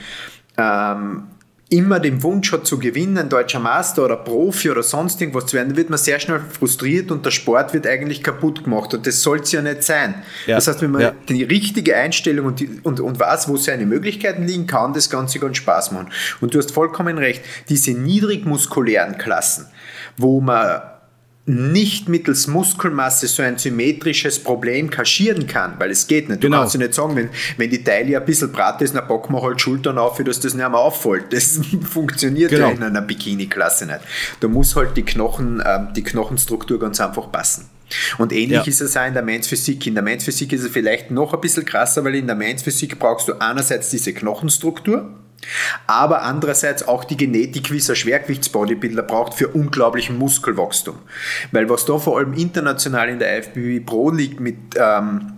[0.57, 1.23] ähm,
[1.69, 5.57] immer den Wunsch hat zu gewinnen, ein deutscher Master oder Profi oder sonst irgendwas zu
[5.57, 8.93] werden, dann wird man sehr schnell frustriert und der Sport wird eigentlich kaputt gemacht.
[8.93, 10.23] Und das soll es ja nicht sein.
[10.45, 10.55] Ja.
[10.55, 11.13] Das heißt, wenn man ja.
[11.27, 15.39] die richtige Einstellung und, die, und, und weiß, wo seine Möglichkeiten liegen, kann das Ganze
[15.39, 16.09] ganz Spaß machen.
[16.39, 19.67] Und du hast vollkommen recht, diese niedrigmuskulären Klassen,
[20.17, 20.81] wo man
[21.47, 26.41] nicht mittels Muskelmasse so ein symmetrisches Problem kaschieren kann, weil es geht nicht.
[26.41, 26.61] Du genau.
[26.61, 29.43] kannst ja nicht sagen, wenn, wenn die Teile ein bisschen brat ist, dann packen wir
[29.43, 31.31] halt Schultern auf, dass das nicht mehr auffällt.
[31.31, 32.69] Das funktioniert genau.
[32.69, 33.99] ja in einer Bikini-Klasse nicht.
[34.39, 37.69] Da muss halt die, Knochen, äh, die Knochenstruktur ganz einfach passen.
[38.17, 38.63] Und ähnlich ja.
[38.63, 39.85] ist es auch in der Mainz Physik.
[39.85, 42.63] In der Mainz Physik ist es vielleicht noch ein bisschen krasser, weil in der Mainz
[42.63, 45.11] Physik brauchst du einerseits diese Knochenstruktur,
[45.87, 50.95] aber andererseits auch die Genetik, wie es ein Schwergewichtsbodybuilder braucht für unglaublichen Muskelwachstum.
[51.51, 55.33] Weil was da vor allem international in der IFBB Pro liegt mit ähm,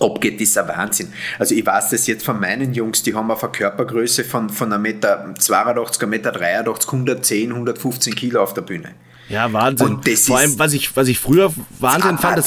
[0.00, 1.12] abgeht, ist ein Wahnsinn.
[1.38, 4.72] Also ich weiß das jetzt von meinen Jungs, die haben auf eine Körpergröße von, von
[4.72, 8.94] 1,82 Meter, 82, Meter, 83, 110, 115 Kilo auf der Bühne.
[9.28, 10.00] Ja, Wahnsinn.
[10.18, 12.46] Vor allem, was ich, was ich früher Wahnsinn fand, das,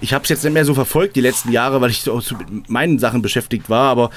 [0.00, 2.68] ich habe es jetzt nicht mehr so verfolgt die letzten Jahre, weil ich so mit
[2.68, 4.10] meinen Sachen beschäftigt war, aber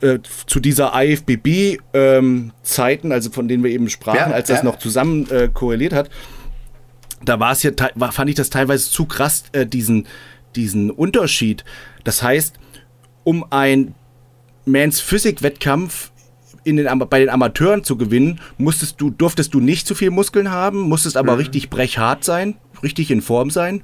[0.00, 4.78] äh, zu dieser IFBB-Zeiten, ähm, also von denen wir eben sprachen, ja, als das noch
[4.78, 6.08] zusammen äh, korreliert hat,
[7.24, 7.72] da war es ja,
[8.10, 10.06] fand ich das teilweise zu krass, äh, diesen,
[10.56, 11.64] diesen Unterschied.
[12.04, 12.54] Das heißt,
[13.24, 13.94] um ein
[14.64, 16.10] Mans Physik-Wettkampf
[16.64, 20.80] den, bei den Amateuren zu gewinnen, musstest du, durftest du nicht zu viel Muskeln haben,
[20.80, 21.38] musstest aber mhm.
[21.38, 23.82] richtig brechhart sein, richtig in Form sein.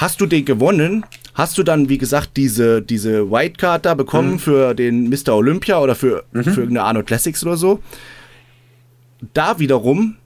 [0.00, 4.38] Hast du den gewonnen, hast du dann, wie gesagt, diese, diese Whitecard da bekommen mhm.
[4.38, 5.34] für den Mr.
[5.34, 6.44] Olympia oder für, mhm.
[6.44, 7.80] für irgendeine Arnold Classics oder so.
[9.34, 10.16] Da wiederum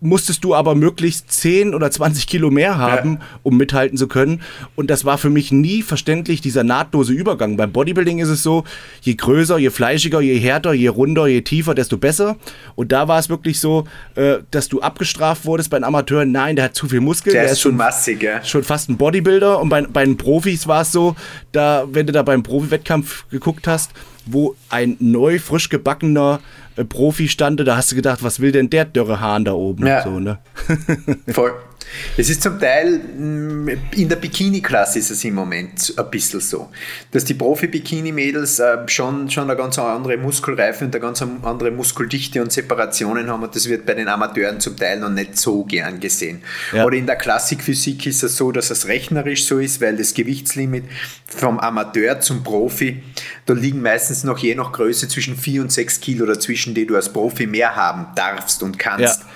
[0.00, 3.26] musstest du aber möglichst 10 oder 20 Kilo mehr haben, ja.
[3.42, 4.42] um mithalten zu können.
[4.74, 7.56] Und das war für mich nie verständlich, dieser nahtlose Übergang.
[7.56, 8.64] Beim Bodybuilding ist es so,
[9.00, 12.36] je größer, je fleischiger, je härter, je runder, je tiefer, desto besser.
[12.74, 16.24] Und da war es wirklich so, äh, dass du abgestraft wurdest bei einem Amateur.
[16.24, 17.32] Nein, der hat zu viel Muskeln.
[17.32, 18.44] Der, der ist schon massig, ja.
[18.44, 19.60] Schon fast ein Bodybuilder.
[19.60, 21.16] Und bei, bei den Profis war es so,
[21.52, 23.92] da, wenn du da beim Profi-Wettkampf geguckt hast,
[24.26, 26.40] wo ein neu, frisch gebackener
[26.76, 29.86] äh, Profi stande, da hast du gedacht, was will denn der dürre Hahn da oben?
[29.86, 30.02] Ja.
[30.02, 30.38] So, ne?
[31.28, 31.54] Voll.
[32.16, 36.70] Es ist zum Teil, mm, in der Bikini-Klasse ist es im Moment ein bisschen so,
[37.10, 42.42] dass die Profi-Bikini-Mädels äh, schon, schon eine ganz andere Muskelreife und eine ganz andere Muskeldichte
[42.42, 46.00] und Separationen haben und das wird bei den Amateuren zum Teil noch nicht so gern
[46.00, 46.42] gesehen.
[46.72, 46.84] Ja.
[46.84, 50.84] Oder in der Klassikphysik ist es so, dass es rechnerisch so ist, weil das Gewichtslimit
[51.26, 53.02] vom Amateur zum Profi,
[53.44, 56.96] da liegen meistens noch je nach Größe zwischen 4 und 6 Kilo dazwischen, die du
[56.96, 59.20] als Profi mehr haben darfst und kannst.
[59.20, 59.26] Ja.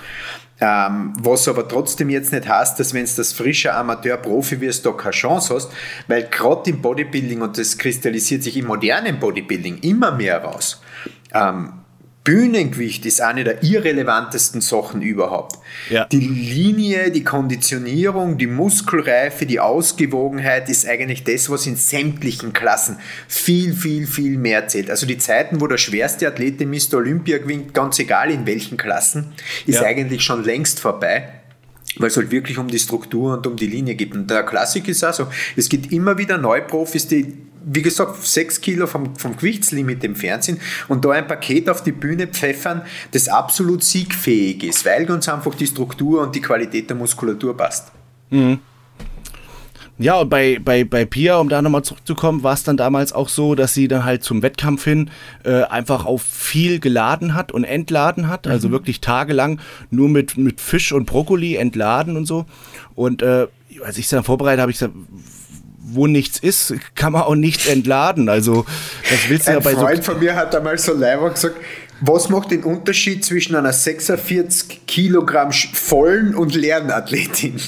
[0.63, 4.91] Ähm, was aber trotzdem jetzt nicht heißt, dass wenn du das frische Amateur-Profi wirst, da
[4.91, 5.71] keine Chance hast,
[6.07, 10.79] weil gerade im Bodybuilding, und das kristallisiert sich im modernen Bodybuilding immer mehr raus,
[11.33, 11.73] ähm,
[12.23, 15.57] Bühnengewicht ist eine der irrelevantesten Sachen überhaupt.
[15.89, 16.05] Ja.
[16.05, 22.97] Die Linie, die Konditionierung, die Muskelreife, die Ausgewogenheit ist eigentlich das, was in sämtlichen Klassen
[23.27, 24.91] viel, viel, viel mehr zählt.
[24.91, 26.97] Also die Zeiten, wo der schwerste Athlet den Mr.
[26.97, 29.33] Olympia gewinnt, ganz egal in welchen Klassen,
[29.65, 29.87] ist ja.
[29.87, 31.33] eigentlich schon längst vorbei
[31.97, 34.13] weil es halt wirklich um die Struktur und um die Linie geht.
[34.13, 38.87] Und der Klassik ist also, es gibt immer wieder Neuprofis, die wie gesagt, sechs Kilo
[38.87, 43.83] vom, vom Gewichtslimit entfernt sind und da ein Paket auf die Bühne pfeffern, das absolut
[43.83, 47.91] siegfähig ist, weil uns einfach die Struktur und die Qualität der Muskulatur passt.
[48.29, 48.59] Mhm.
[50.01, 53.29] Ja, und bei, bei, bei Pia, um da nochmal zurückzukommen, war es dann damals auch
[53.29, 55.11] so, dass sie dann halt zum Wettkampf hin
[55.43, 58.47] äh, einfach auf viel geladen hat und entladen hat.
[58.47, 58.61] Also mhm.
[58.61, 62.45] Also wirklich tagelang nur mit, mit Fisch und Brokkoli entladen und so.
[62.93, 63.47] Und äh,
[63.83, 64.93] als ich es dann vorbereitet habe, ich gesagt,
[65.93, 68.29] wo nichts ist, kann man auch nichts entladen.
[68.29, 68.65] Also,
[69.09, 69.79] das willst du Ein ja bei so.
[69.79, 71.55] Ein Freund von mir hat einmal so live gesagt,
[72.01, 77.57] was macht den Unterschied zwischen einer 46 Kilogramm vollen und leeren Athletin?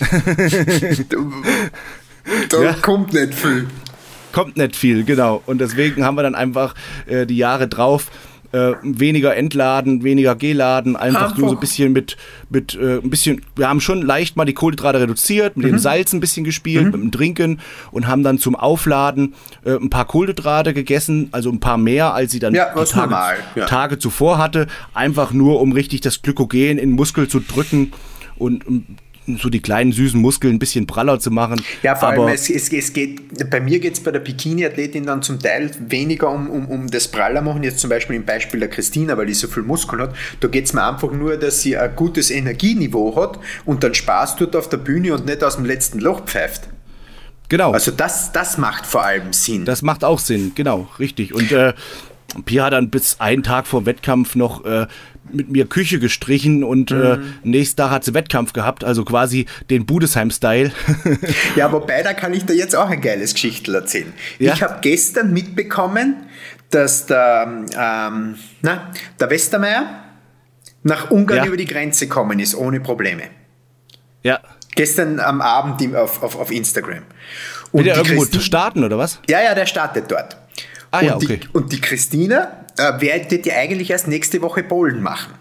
[2.50, 2.74] da ja.
[2.82, 3.68] kommt nicht viel.
[4.32, 5.44] Kommt nicht viel, genau.
[5.46, 6.74] Und deswegen haben wir dann einfach
[7.06, 8.10] äh, die Jahre drauf
[8.54, 11.38] äh, weniger entladen, weniger geladen, einfach, einfach.
[11.38, 12.18] nur so ein bisschen mit,
[12.50, 15.72] mit äh, ein bisschen, wir haben schon leicht mal die Kohlenhydrate reduziert, mit mhm.
[15.72, 16.92] dem Salz ein bisschen gespielt, mhm.
[16.92, 17.60] mit dem Trinken
[17.92, 19.34] und haben dann zum Aufladen
[19.66, 23.16] äh, ein paar Kohlenhydrate gegessen, also ein paar mehr, als sie dann ja, die Tage,
[23.56, 23.66] ja.
[23.66, 27.92] Tage zuvor hatte, einfach nur um richtig das Glykogen in den Muskel zu drücken
[28.36, 28.66] und
[29.28, 31.62] so die kleinen süßen Muskeln ein bisschen praller zu machen.
[31.82, 35.22] Ja, vor allem, es, es, es geht, bei mir geht es bei der Bikini-Athletin dann
[35.22, 38.70] zum Teil weniger um, um, um das praller machen, jetzt zum Beispiel im Beispiel der
[38.70, 40.16] Christina, weil die so viel Muskeln hat.
[40.40, 44.36] Da geht es mir einfach nur, dass sie ein gutes Energieniveau hat und dann Spaß
[44.36, 46.70] tut auf der Bühne und nicht aus dem letzten Loch pfeift.
[47.50, 47.72] Genau.
[47.72, 49.66] Also das, das macht vor allem Sinn.
[49.66, 51.34] Das macht auch Sinn, genau, richtig.
[51.34, 51.74] Und äh,
[52.46, 54.88] Pia hat dann bis einen Tag vor Wettkampf noch äh,
[55.32, 57.02] mit mir Küche gestrichen und äh, mhm.
[57.02, 60.72] äh, nächsten Tag hat sie Wettkampf gehabt, also quasi den Budesheim-Style.
[61.56, 64.14] ja, wobei, da kann ich dir jetzt auch ein geiles Geschichtel erzählen.
[64.40, 64.54] Ja?
[64.54, 66.28] Ich habe gestern mitbekommen,
[66.70, 70.04] dass der, ähm, na, der Westermeier
[70.84, 71.46] nach Ungarn ja.
[71.46, 73.24] über die Grenze gekommen ist, ohne Probleme.
[74.24, 74.40] Ja.
[74.76, 77.04] Gestern am Abend auf, auf, auf Instagram.
[77.72, 79.20] Und Will der irgendwo starten oder was?
[79.30, 80.38] Ja, ja, der startet dort.
[80.94, 81.40] Ah, und ja, okay.
[81.42, 85.34] Die, und die Christina äh, wird ja eigentlich erst nächste Woche Bowlen machen.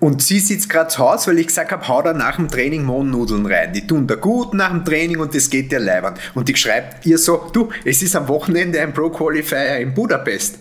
[0.00, 2.84] Und sie sitzt gerade zu Hause, weil ich gesagt habe, hau da nach dem Training
[2.84, 3.72] Mohnnudeln rein.
[3.74, 6.14] Die tun da gut nach dem Training und das geht dir leibern.
[6.34, 10.58] Und ich schreibt ihr so, du, es ist am Wochenende ein Pro Qualifier in Budapest.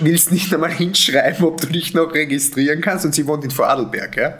[0.00, 3.04] Willst nicht einmal hinschreiben, ob du dich noch registrieren kannst?
[3.04, 4.38] Und sie wohnt in Vorarlberg, ja?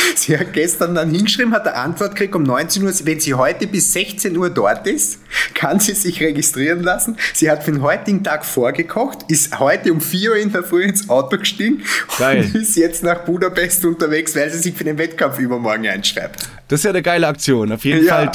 [0.16, 2.92] Sie hat gestern dann hingeschrieben, hat eine Antwort gekriegt um 19 Uhr.
[3.04, 5.18] Wenn sie heute bis 16 Uhr dort ist,
[5.54, 7.16] kann sie sich registrieren lassen.
[7.34, 10.82] Sie hat für den heutigen Tag vorgekocht, ist heute um 4 Uhr in der Früh
[10.82, 11.82] ins Auto gestiegen
[12.18, 12.44] Geil.
[12.44, 16.48] und ist jetzt nach Budapest unterwegs, weil sie sich für den Wettkampf übermorgen einschreibt.
[16.68, 17.72] Das ist ja eine geile Aktion.
[17.72, 18.14] Auf jeden ja.
[18.14, 18.32] Fall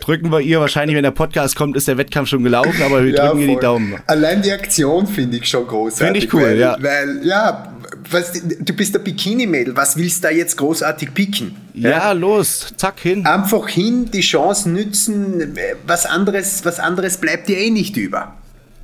[0.00, 3.14] drücken wir ihr wahrscheinlich, wenn der Podcast kommt, ist der Wettkampf schon gelaufen, aber wir
[3.14, 3.96] ja, drücken ihr die Daumen.
[4.06, 6.06] Allein die Aktion finde ich schon großartig.
[6.06, 6.76] Finde ich cool, weil, ja.
[6.80, 7.72] Weil, ja,
[8.10, 11.56] was, du bist der Bikini-Mädel, was willst du da jetzt großartig picken?
[11.74, 13.26] Ja, ja, los, zack, hin.
[13.26, 15.56] Einfach hin, die Chance nützen,
[15.86, 18.34] was anderes, was anderes bleibt dir eh nicht über.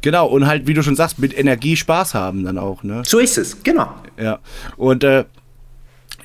[0.02, 3.02] Genau, und halt, wie du schon sagst, mit Energie Spaß haben dann auch, ne?
[3.06, 3.94] So ist es, genau.
[4.20, 4.40] Ja,
[4.76, 5.24] und äh,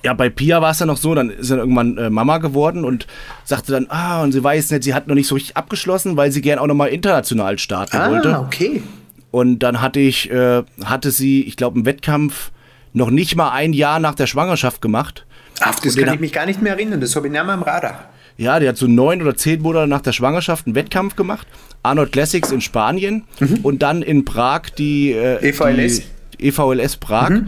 [0.03, 2.85] ja, bei Pia war es dann noch so, dann ist dann irgendwann äh, Mama geworden
[2.85, 3.07] und
[3.43, 6.31] sagte dann, ah, und sie weiß nicht, sie hat noch nicht so richtig abgeschlossen, weil
[6.31, 8.35] sie gern auch nochmal international starten ah, wollte.
[8.35, 8.83] Ah, okay.
[9.31, 12.51] Und dann hatte ich, äh, hatte sie, ich glaube, einen Wettkampf
[12.93, 15.25] noch nicht mal ein Jahr nach der Schwangerschaft gemacht.
[15.59, 17.63] Ach, das kann ich mich gar nicht mehr erinnern, das habe ich nicht mehr am
[17.63, 18.09] Radar.
[18.37, 21.47] Ja, der hat so neun oder zehn Monate nach der Schwangerschaft einen Wettkampf gemacht.
[21.81, 23.59] Arnold Classics in Spanien mhm.
[23.63, 26.03] und dann in Prag die, äh, EVLS.
[26.39, 27.29] Die EVLS Prag.
[27.29, 27.47] Mhm.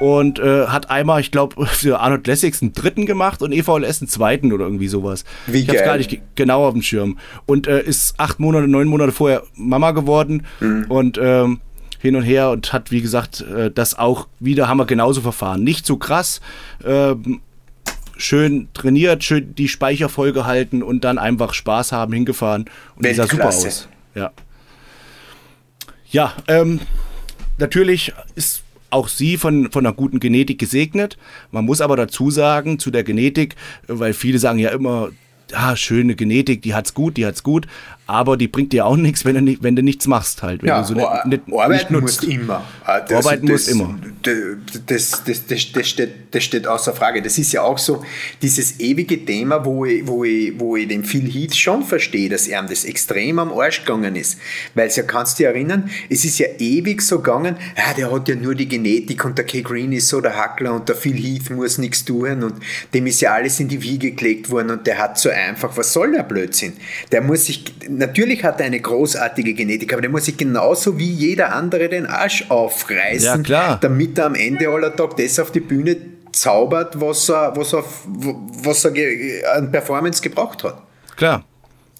[0.00, 4.08] Und äh, hat einmal, ich glaube, für Arnold Classics einen dritten gemacht und EVLS einen
[4.08, 5.24] zweiten oder irgendwie sowas.
[5.46, 7.18] Wie ich hab's gar nicht genau auf dem Schirm.
[7.46, 10.46] Und äh, ist acht Monate, neun Monate vorher Mama geworden.
[10.60, 10.86] Mhm.
[10.88, 11.60] Und ähm,
[12.00, 15.64] hin und her und hat, wie gesagt, äh, das auch wieder haben wir genauso verfahren.
[15.64, 16.40] Nicht so krass,
[16.84, 17.14] äh,
[18.16, 22.66] schön trainiert, schön die Speicher vollgehalten und dann einfach Spaß haben, hingefahren
[22.96, 23.88] und die sah super aus.
[24.14, 24.30] Ja,
[26.10, 26.80] ja ähm,
[27.58, 31.16] natürlich ist auch sie von, von einer guten Genetik gesegnet.
[31.50, 33.56] Man muss aber dazu sagen, zu der Genetik,
[33.86, 35.10] weil viele sagen ja immer,
[35.52, 37.66] ah, schöne Genetik, die hat's gut, die hat's gut
[38.08, 40.62] aber die bringt dir auch nichts, wenn du, nicht, wenn du nichts machst halt.
[40.62, 42.64] Wenn ja, du so nicht, nicht, arbeiten nicht musst immer.
[42.84, 43.98] Ah, das, arbeiten musst immer.
[44.22, 47.20] Das, das, das, das, steht, das steht außer Frage.
[47.20, 48.04] Das ist ja auch so
[48.42, 52.46] dieses ewige Thema, wo ich, wo ich, wo ich den Phil Heath schon verstehe, dass
[52.46, 54.38] er das extrem am Arsch gegangen ist.
[54.76, 58.28] Weil ja, kannst du dich erinnern, es ist ja ewig so gegangen, ja, der hat
[58.28, 61.16] ja nur die Genetik und der Kay Green ist so der Hackler und der Phil
[61.16, 62.54] Heath muss nichts tun und
[62.94, 65.92] dem ist ja alles in die Wiege gelegt worden und der hat so einfach, was
[65.92, 66.74] soll der Blödsinn?
[67.10, 67.64] Der muss sich
[67.96, 72.06] natürlich hat er eine großartige Genetik, aber der muss sich genauso wie jeder andere den
[72.06, 75.96] Arsch aufreißen, ja, damit er am Ende aller Tag das auf die Bühne
[76.32, 77.84] zaubert, was er, was er,
[78.62, 80.82] was er an Performance gebraucht hat.
[81.16, 81.44] Klar.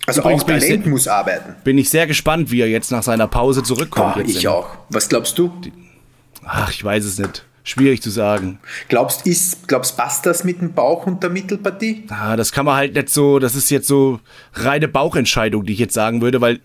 [0.06, 1.56] Also Übrigens auch Talent sehr, muss arbeiten.
[1.64, 4.16] Bin ich sehr gespannt, wie er jetzt nach seiner Pause zurückkommt.
[4.18, 4.68] Oh, ich auch.
[4.88, 5.50] Was glaubst du?
[6.44, 7.44] Ach, ich weiß es nicht.
[7.68, 8.60] Schwierig zu sagen.
[8.88, 12.04] Glaubst ist, glaubst passt das mit dem Bauch und der Mittelpartie?
[12.10, 14.20] Ah, das kann man halt nicht so, das ist jetzt so
[14.54, 16.60] reine Bauchentscheidung, die ich jetzt sagen würde, weil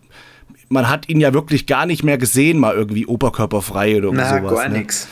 [0.69, 4.53] man hat ihn ja wirklich gar nicht mehr gesehen, mal irgendwie oberkörperfrei oder Na, sowas.
[4.53, 4.77] gar ne?
[4.77, 5.07] nichts.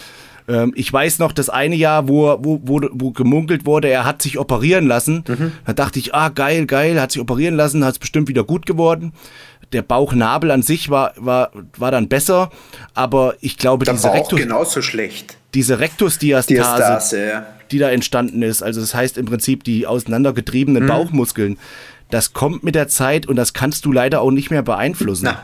[0.47, 4.21] Ähm, ich weiß noch, das eine Jahr, wo, wo, wo, wo gemunkelt wurde, er hat
[4.21, 5.23] sich operieren lassen.
[5.27, 5.53] Mhm.
[5.65, 8.67] Da dachte ich, ah, geil, geil, hat sich operieren lassen, hat es bestimmt wieder gut
[8.67, 9.11] geworden
[9.73, 12.49] der Bauchnabel an sich war, war, war dann besser,
[12.93, 15.37] aber ich glaube, der diese Bauch Rectus, genauso schlecht.
[15.53, 17.45] Diese Rektusdiastase, Diastase, ja.
[17.71, 20.87] die da entstanden ist, also das heißt im Prinzip die auseinandergetriebenen mhm.
[20.87, 21.57] Bauchmuskeln,
[22.11, 25.25] das kommt mit der Zeit und das kannst du leider auch nicht mehr beeinflussen.
[25.25, 25.43] Na.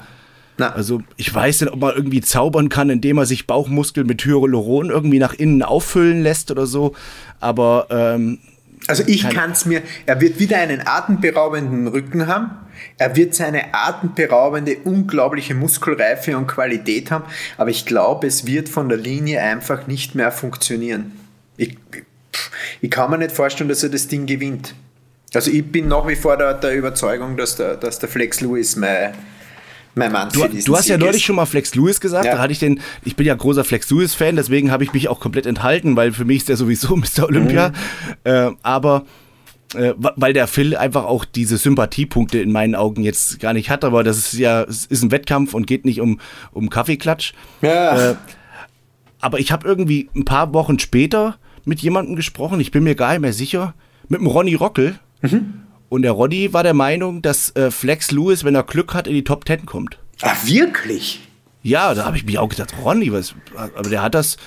[0.57, 0.71] Na.
[0.71, 4.89] Also ich weiß nicht, ob man irgendwie zaubern kann, indem man sich Bauchmuskeln mit Hyaluron
[4.89, 6.95] irgendwie nach innen auffüllen lässt oder so.
[7.41, 8.39] Aber ähm,
[8.87, 12.51] also ich kann es mir, er wird wieder einen atemberaubenden Rücken haben,
[12.97, 17.25] er wird seine atemberaubende, unglaubliche Muskelreife und Qualität haben,
[17.57, 21.11] aber ich glaube, es wird von der Linie einfach nicht mehr funktionieren.
[21.57, 21.77] Ich,
[22.81, 24.75] ich kann mir nicht vorstellen, dass er das Ding gewinnt.
[25.33, 28.75] Also ich bin nach wie vor der, der Überzeugung, dass der, dass der Flex Lewis
[28.75, 29.13] mein,
[29.93, 32.25] mein Mann du, du hast ja neulich schon mal Flex Lewis gesagt.
[32.25, 32.35] Ja.
[32.35, 35.19] Da hatte ich den, ich bin ja großer Flex Lewis-Fan, deswegen habe ich mich auch
[35.19, 37.23] komplett enthalten, weil für mich ist der sowieso Mr.
[37.23, 37.69] Olympia.
[37.69, 37.73] Mhm.
[38.23, 39.05] Äh, aber
[39.75, 43.83] äh, weil der Phil einfach auch diese Sympathiepunkte in meinen Augen jetzt gar nicht hat,
[43.83, 46.19] aber das ist ja, es ist ein Wettkampf und geht nicht um,
[46.51, 47.33] um Kaffeeklatsch.
[47.61, 48.11] Ja.
[48.11, 48.15] Äh,
[49.19, 53.11] aber ich habe irgendwie ein paar Wochen später mit jemandem gesprochen, ich bin mir gar
[53.11, 53.73] nicht mehr sicher,
[54.07, 54.99] mit dem Ronny Rockel.
[55.89, 59.13] Und der Ronny war der Meinung, dass äh, Flex Lewis, wenn er Glück hat, in
[59.13, 59.97] die Top Ten kommt.
[60.21, 61.21] Ah, wirklich?
[61.63, 64.37] Ja, da habe ich mich auch gedacht, Ronny, was, aber der hat das,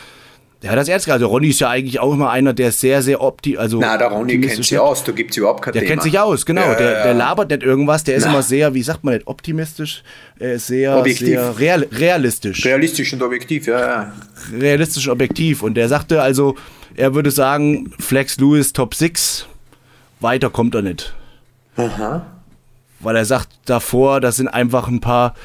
[0.62, 1.12] der hat das gehalten.
[1.12, 4.09] Also Ronny ist ja eigentlich auch immer einer, der sehr, sehr opti, also Na, der
[4.09, 5.90] Ronny kennt sich aus, da gibt es überhaupt kein Der Thema.
[5.92, 6.62] kennt sich aus, genau.
[6.62, 7.18] Ja, der, ja, der ja.
[7.18, 8.30] labert nicht irgendwas, der ist Na.
[8.30, 10.02] immer sehr, wie sagt man nicht, optimistisch,
[10.38, 11.26] ist sehr, Objektiv.
[11.28, 12.64] sehr real, realistisch.
[12.64, 14.12] Realistisch und objektiv, ja, ja.
[14.59, 15.62] realistisch objektiv.
[15.62, 16.56] Und der sagte also,
[16.96, 19.46] er würde sagen, Flex Lewis Top 6,
[20.20, 21.14] weiter kommt er nicht.
[21.76, 22.26] Aha.
[22.98, 25.36] Weil er sagt davor, das sind einfach ein paar,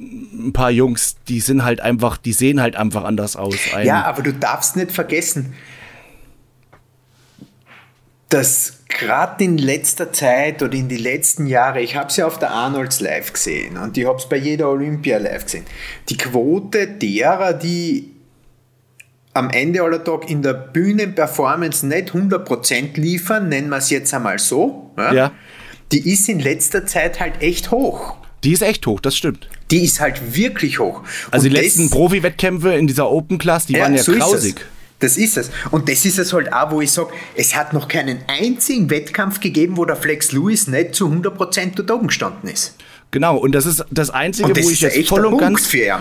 [0.00, 3.54] ein paar Jungs, die sind halt einfach, die sehen halt einfach anders aus.
[3.74, 5.54] Ein, Ja, aber du darfst nicht vergessen,
[8.30, 12.38] dass gerade in letzter Zeit oder in die letzten Jahre, ich habe es ja auf
[12.38, 15.64] der Arnolds live gesehen und ich habe es bei jeder Olympia live gesehen,
[16.08, 18.12] die Quote derer, die
[19.34, 24.38] am Ende aller Tag in der Bühnenperformance nicht 100% liefern, nennen wir es jetzt einmal
[24.38, 25.32] so, Ja.
[25.92, 28.16] die ist in letzter Zeit halt echt hoch.
[28.44, 29.48] Die ist echt hoch, das stimmt.
[29.70, 31.02] Die ist halt wirklich hoch.
[31.30, 34.66] Also Und die letzten Profi-Wettkämpfe in dieser Open Class, die waren ja so grausig.
[34.98, 35.50] Das ist es.
[35.70, 39.40] Und das ist es halt auch, wo ich sage, es hat noch keinen einzigen Wettkampf
[39.40, 42.74] gegeben, wo der Flex Lewis nicht zu 100% dort oben gestanden ist.
[43.10, 45.78] Genau, und das ist das Einzige, das wo ist ich jetzt voll und ganz für
[45.78, 45.94] ihn.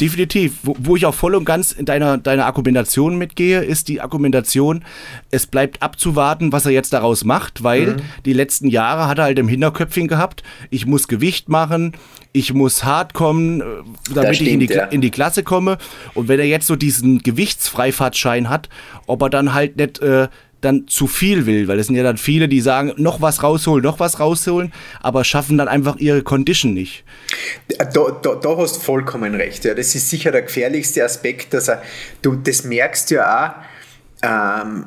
[0.00, 0.58] Definitiv.
[0.62, 4.84] Wo, wo ich auch voll und ganz in deiner, deiner Argumentation mitgehe, ist die Argumentation,
[5.30, 7.96] es bleibt abzuwarten, was er jetzt daraus macht, weil Mhm.
[8.24, 11.92] die letzten Jahre hat er halt im Hinterköpfchen gehabt, ich muss Gewicht machen,
[12.32, 13.64] ich muss hart kommen, äh,
[14.14, 14.86] damit ich in die, stimmt, ja.
[14.88, 15.78] in die Klasse komme.
[16.14, 18.68] Und wenn er jetzt so diesen Gewichtsfreifahrtschein hat,
[19.06, 20.28] ob er dann halt nicht äh,
[20.66, 23.82] dann zu viel will, weil es sind ja dann viele, die sagen, noch was rausholen,
[23.82, 27.04] noch was rausholen, aber schaffen dann einfach ihre Condition nicht.
[27.78, 29.64] Da, da, da hast vollkommen recht.
[29.64, 29.74] Ja.
[29.74, 31.82] Das ist sicher der gefährlichste Aspekt, dass er,
[32.22, 33.64] du, das merkst ja
[34.22, 34.86] auch, ähm,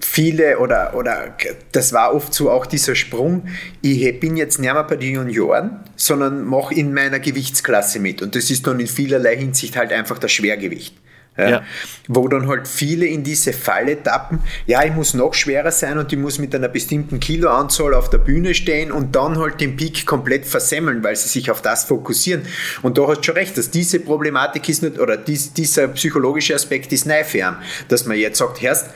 [0.00, 1.36] viele oder, oder
[1.72, 3.46] das war oft so auch dieser Sprung,
[3.82, 8.22] ich bin jetzt nicht mehr bei den Junioren, sondern mache in meiner Gewichtsklasse mit.
[8.22, 10.94] Und das ist dann in vielerlei Hinsicht halt einfach das Schwergewicht.
[11.40, 11.62] Ja, Ja.
[12.08, 16.12] Wo dann halt viele in diese Falle tappen, ja, ich muss noch schwerer sein und
[16.12, 20.06] ich muss mit einer bestimmten Kiloanzahl auf der Bühne stehen und dann halt den Peak
[20.06, 22.42] komplett versemmeln, weil sie sich auf das fokussieren.
[22.82, 26.54] Und da hast du schon recht, dass diese Problematik ist nicht, oder dies, dieser psychologische
[26.54, 27.56] Aspekt ist neu für ihn,
[27.88, 28.86] dass man jetzt sagt, Herrst,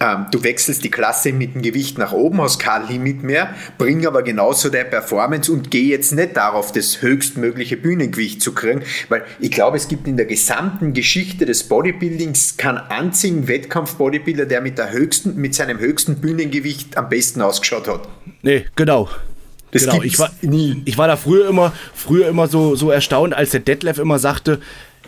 [0.00, 4.06] ähm, du wechselst die Klasse mit dem Gewicht nach oben, hast kein Limit mehr, bring
[4.06, 9.24] aber genauso deine Performance und geh jetzt nicht darauf, das höchstmögliche Bühnengewicht zu kriegen, weil
[9.38, 14.78] ich glaube, es gibt in der gesamten Geschichte des Bodybuildings keinen einzigen Wettkampf-Bodybuilder, der mit,
[14.78, 18.08] der höchsten, mit seinem höchsten Bühnengewicht am besten ausgeschaut hat.
[18.42, 19.10] Nee, genau.
[19.72, 20.02] Das genau.
[20.02, 20.82] Ich war, nie.
[20.84, 24.60] ich war da früher immer, früher immer so, so erstaunt, als der Detlef immer sagte,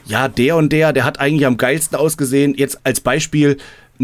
[0.05, 2.55] ja, der und der, der hat eigentlich am geilsten ausgesehen.
[2.55, 3.57] Jetzt als Beispiel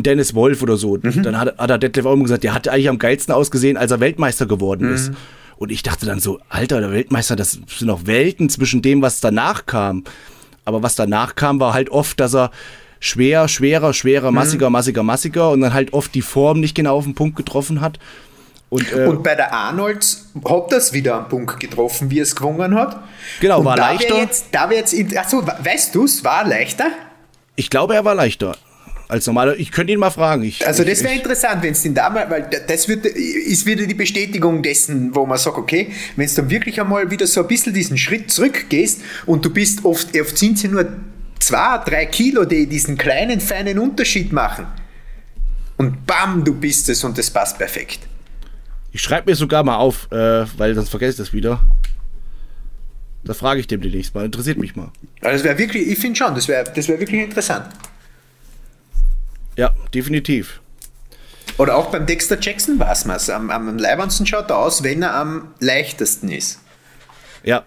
[0.02, 0.96] Dennis Wolf oder so.
[1.00, 1.22] Mhm.
[1.22, 3.90] Dann hat, hat der Detlef auch immer gesagt, der hat eigentlich am geilsten ausgesehen, als
[3.90, 4.94] er Weltmeister geworden Mhm.
[4.94, 5.10] ist.
[5.56, 9.20] Und ich dachte dann so, Alter, der Weltmeister, das sind noch Welten zwischen dem, was
[9.20, 10.04] danach kam.
[10.64, 12.50] Aber was danach kam, war halt oft, dass er
[13.00, 13.92] schwer, schwerer, Mhm.
[13.94, 17.36] schwerer, massiger, massiger, massiger und dann halt oft die Form nicht genau auf den Punkt
[17.36, 17.98] getroffen hat.
[18.70, 22.36] Und, äh, Und bei der Arnolds hat das wieder am Punkt getroffen, wie er es
[22.36, 23.00] gewonnen hat.
[23.40, 24.14] Genau, und war da leichter.
[24.14, 26.88] Wär jetzt, da wär jetzt, achso, weißt du es, war leichter?
[27.56, 28.54] Ich glaube, er war leichter
[29.08, 29.58] als normaler.
[29.58, 30.44] Ich könnte ihn mal fragen.
[30.44, 33.94] Ich, Also das wäre interessant, wenn es den damals, weil das wird, ist wieder die
[33.94, 37.72] Bestätigung dessen, wo man sagt, okay, wenn es dann wirklich einmal wieder so ein bisschen
[37.72, 40.86] diesen Schritt zurückgehst und du bist oft, oft sind sie nur
[41.40, 44.66] zwei, drei Kilo, die diesen kleinen, feinen Unterschied machen.
[45.78, 48.00] Und bam, du bist es und das passt perfekt.
[48.92, 51.60] ich schreibe mir sogar mal auf, äh, weil sonst vergesse ich das wieder.
[53.24, 54.24] Das frage ich dem demnächst mal.
[54.24, 54.90] Interessiert mich mal.
[55.20, 57.66] Also das wäre wirklich, ich finde schon, das wäre das wär wirklich interessant.
[59.58, 60.60] Ja, definitiv.
[61.58, 65.14] Oder auch beim Dexter Jackson war es Am, am leibendsten schaut er aus, wenn er
[65.14, 66.60] am leichtesten ist.
[67.42, 67.64] Ja.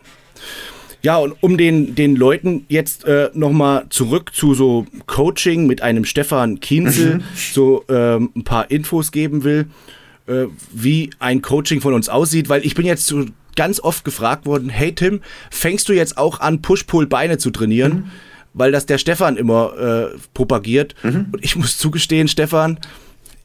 [1.02, 6.06] Ja, und um den, den Leuten jetzt äh, nochmal zurück zu so Coaching mit einem
[6.06, 7.22] Stefan Kienzel
[7.54, 9.66] so ähm, ein paar Infos geben will,
[10.28, 13.26] äh, wie ein Coaching von uns aussieht, weil ich bin jetzt so
[13.58, 18.12] ganz oft gefragt worden, hey Tim, fängst du jetzt auch an, Push-Pull-Beine zu trainieren?
[18.54, 20.96] Weil das der Stefan immer äh, propagiert.
[21.04, 22.80] Und ich muss zugestehen, Stefan,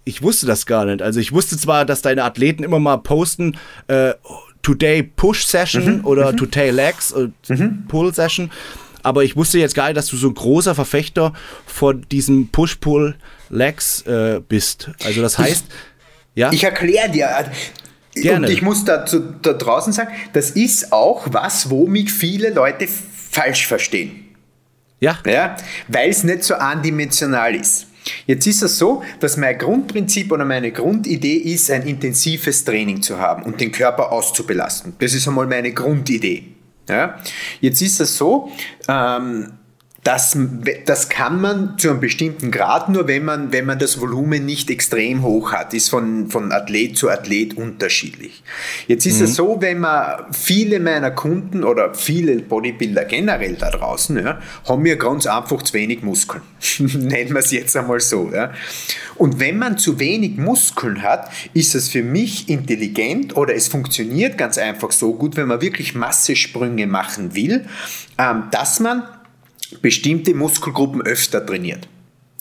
[0.04, 1.02] ich wusste das gar nicht.
[1.02, 3.56] Also ich wusste zwar, dass deine Athleten immer mal posten,
[3.88, 4.14] äh,
[4.62, 7.28] Today Push Session oder Today Legs, äh,
[7.88, 8.50] Pull Session,
[9.04, 11.32] aber ich wusste jetzt gar nicht, dass du so ein großer Verfechter
[11.64, 13.14] von diesem Push-Pull
[13.50, 14.90] Legs äh, bist.
[15.04, 15.66] Also das heißt,
[16.34, 16.50] Ja?
[16.52, 17.28] Ich erkläre dir.
[18.14, 18.46] Gerne.
[18.46, 22.88] Und ich muss dazu, da draußen sagen, das ist auch was, wo mich viele Leute
[22.88, 24.25] falsch verstehen.
[25.00, 25.18] Ja.
[25.26, 25.56] ja
[25.88, 27.86] Weil es nicht so andimensional ist.
[28.26, 33.18] Jetzt ist es so, dass mein Grundprinzip oder meine Grundidee ist, ein intensives Training zu
[33.18, 34.94] haben und den Körper auszubelasten.
[34.98, 36.54] Das ist einmal meine Grundidee.
[36.88, 37.18] Ja?
[37.60, 38.50] Jetzt ist es so,
[38.88, 39.52] ähm,
[40.06, 40.38] das,
[40.84, 44.70] das kann man zu einem bestimmten Grad nur, wenn man, wenn man das Volumen nicht
[44.70, 45.74] extrem hoch hat.
[45.74, 48.44] Ist von, von Athlet zu Athlet unterschiedlich.
[48.86, 49.24] Jetzt ist mhm.
[49.24, 54.38] es so, wenn man viele meiner Kunden oder viele Bodybuilder generell da draußen, ja,
[54.68, 56.42] haben mir ganz einfach zu wenig Muskeln.
[56.78, 58.30] Nennen wir es jetzt einmal so.
[58.32, 58.52] Ja.
[59.16, 64.38] Und wenn man zu wenig Muskeln hat, ist es für mich intelligent oder es funktioniert
[64.38, 67.64] ganz einfach so gut, wenn man wirklich Massesprünge machen will,
[68.18, 69.02] ähm, dass man
[69.82, 71.88] bestimmte Muskelgruppen öfter trainiert.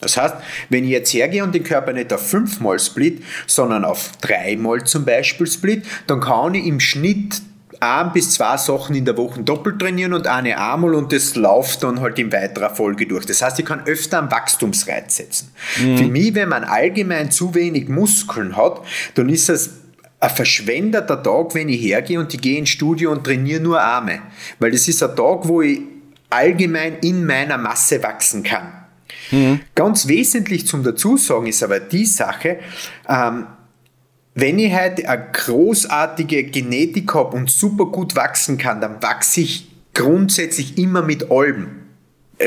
[0.01, 0.36] Das heißt,
[0.69, 5.05] wenn ich jetzt hergehe und den Körper nicht auf fünfmal split, sondern auf dreimal zum
[5.05, 7.41] Beispiel split, dann kann ich im Schnitt
[7.80, 11.84] ein bis zwei Sachen in der Woche doppelt trainieren und eine einmal und das läuft
[11.84, 13.26] dann halt in weiterer Folge durch.
[13.26, 15.51] Das heißt, ich kann öfter einen Wachstumsreiz setzen.
[15.80, 15.97] Mhm.
[15.97, 18.82] Für mich, wenn man allgemein zu wenig Muskeln hat,
[19.15, 19.71] dann ist es
[20.19, 24.21] ein verschwendeter Tag, wenn ich hergehe und ich gehe ins Studio und trainiere nur Arme.
[24.59, 25.82] Weil das ist ein Tag, wo ich
[26.36, 28.86] allgemein in meiner Masse wachsen kann.
[29.31, 29.61] Mhm.
[29.73, 32.59] Ganz wesentlich zum Dazusagen ist aber die Sache,
[33.07, 33.47] ähm,
[34.33, 39.71] wenn ich heute eine großartige Genetik habe und super gut wachsen kann, dann wachse ich
[39.93, 41.84] grundsätzlich immer mit allem.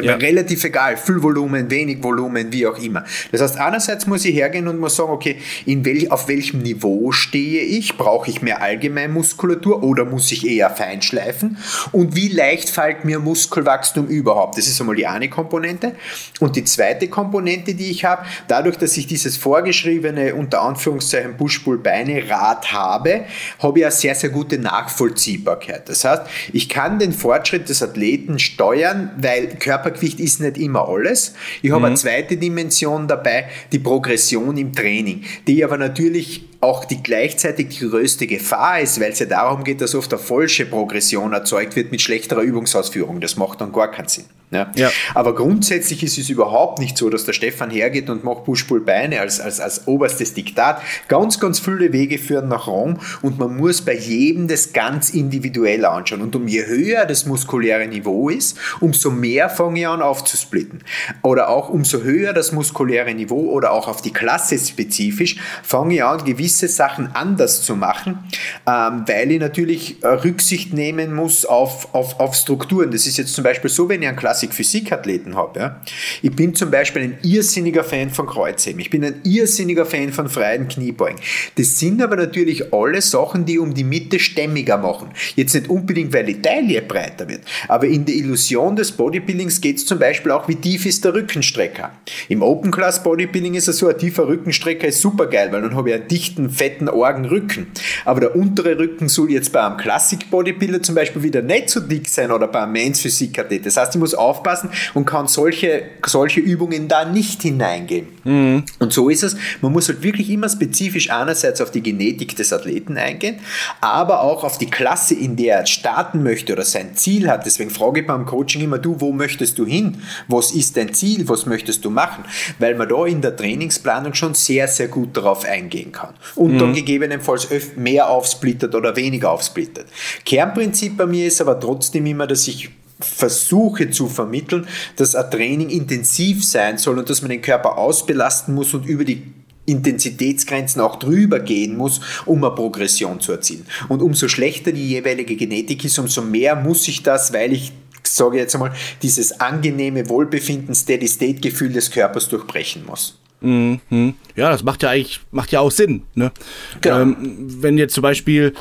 [0.04, 0.16] Äh, ja.
[0.16, 3.04] Relativ egal, viel Volumen, wenig Volumen, wie auch immer.
[3.32, 5.36] Das heißt, einerseits muss ich hergehen und muss sagen, okay,
[5.66, 7.96] in welch, auf welchem Niveau stehe ich?
[7.96, 11.58] Brauche ich mehr Allgemeinmuskulatur oder muss ich eher feinschleifen?
[11.92, 14.58] Und wie leicht fällt mir Muskelwachstum überhaupt?
[14.58, 15.92] Das ist einmal die eine Komponente.
[16.40, 22.72] Und die zweite Komponente, die ich habe, dadurch, dass ich dieses vorgeschriebene, unter Anführungszeichen, Push-Pull-Beine-Rad
[22.72, 23.24] habe,
[23.58, 25.88] habe ich eine sehr, sehr gute Nachvollziehbarkeit.
[25.88, 26.22] Das heißt,
[26.52, 31.34] ich kann den Fortschritt des Athleten steuern, weil Körper Körpergewicht ist nicht immer alles.
[31.62, 31.86] Ich habe mhm.
[31.86, 37.88] eine zweite Dimension dabei, die Progression im Training, die aber natürlich auch die gleichzeitig die
[37.88, 41.92] größte Gefahr ist, weil es ja darum geht, dass oft eine falsche Progression erzeugt wird
[41.92, 43.20] mit schlechterer Übungsausführung.
[43.20, 44.24] Das macht dann gar keinen Sinn.
[44.50, 44.70] Ja.
[44.76, 44.90] ja.
[45.14, 49.40] Aber grundsätzlich ist es überhaupt nicht so, dass der Stefan hergeht und macht Push-Pull-Beine als,
[49.40, 50.80] als, als oberstes Diktat.
[51.08, 55.84] Ganz, ganz viele Wege führen nach Rom und man muss bei jedem das ganz individuell
[55.84, 56.22] anschauen.
[56.22, 60.82] Und um je höher das muskuläre Niveau ist, umso mehr fange ich an aufzusplitten.
[61.22, 66.04] Oder auch umso höher das muskuläre Niveau oder auch auf die Klasse spezifisch, fange ich
[66.04, 68.18] an, gewisse Sachen anders zu machen,
[68.66, 72.90] ähm, weil ich natürlich äh, Rücksicht nehmen muss auf, auf, auf Strukturen.
[72.90, 75.58] Das ist jetzt zum Beispiel so, wenn ich einen Klasse Klassik-Physik-Athleten habe.
[75.58, 75.80] Ja.
[76.22, 78.80] Ich bin zum Beispiel ein irrsinniger Fan von Kreuzheben.
[78.80, 81.18] Ich bin ein irrsinniger Fan von freien Kniebeugen.
[81.56, 85.10] Das sind aber natürlich alle Sachen, die um die Mitte stämmiger machen.
[85.34, 89.78] Jetzt nicht unbedingt, weil die Taille breiter wird, aber in der Illusion des Bodybuildings geht
[89.78, 91.92] es zum Beispiel auch, wie tief ist der Rückenstrecker.
[92.28, 95.74] Im Open Class Bodybuilding ist es so, ein tiefer Rückenstrecker ist super geil, weil dann
[95.74, 97.68] habe ich einen dichten, fetten Orgenrücken.
[98.04, 101.80] Aber der untere Rücken soll jetzt bei einem Classic Bodybuilder zum Beispiel wieder nicht so
[101.80, 103.64] dick sein oder bei einem Men's Physik AT.
[103.64, 108.08] Das heißt, ich muss aufpassen und kann solche, solche Übungen da nicht hineingehen.
[108.24, 108.64] Mhm.
[108.78, 109.36] Und so ist es.
[109.60, 113.40] Man muss halt wirklich immer spezifisch einerseits auf die Genetik des Athleten eingehen,
[113.80, 117.46] aber auch auf die Klasse, in der er starten möchte oder sein Ziel hat.
[117.46, 120.02] Deswegen frage ich beim Coaching immer, du, wo möchtest du hin?
[120.28, 121.28] Was ist dein Ziel?
[121.28, 122.24] Was möchtest du machen?
[122.58, 126.14] Weil man da in der Trainingsplanung schon sehr, sehr gut darauf eingehen kann.
[126.34, 126.58] Und mhm.
[126.58, 129.86] dann gegebenenfalls mehr aufsplittert oder weniger aufsplittert.
[130.24, 132.70] Kernprinzip bei mir ist aber trotzdem immer, dass ich
[133.00, 138.54] versuche zu vermitteln, dass ein Training intensiv sein soll und dass man den Körper ausbelasten
[138.54, 139.22] muss und über die
[139.66, 143.66] Intensitätsgrenzen auch drüber gehen muss, um eine Progression zu erzielen.
[143.88, 147.72] Und umso schlechter die jeweilige Genetik ist, umso mehr muss ich das, weil ich
[148.02, 148.72] sage jetzt einmal,
[149.02, 153.18] dieses angenehme Wohlbefinden, Steady-State-Gefühl des Körpers durchbrechen muss.
[153.40, 154.14] Mhm.
[154.34, 156.02] Ja, das macht ja eigentlich macht ja auch Sinn.
[156.14, 156.32] Ne?
[156.80, 157.02] Genau.
[157.02, 158.52] Ähm, wenn jetzt zum Beispiel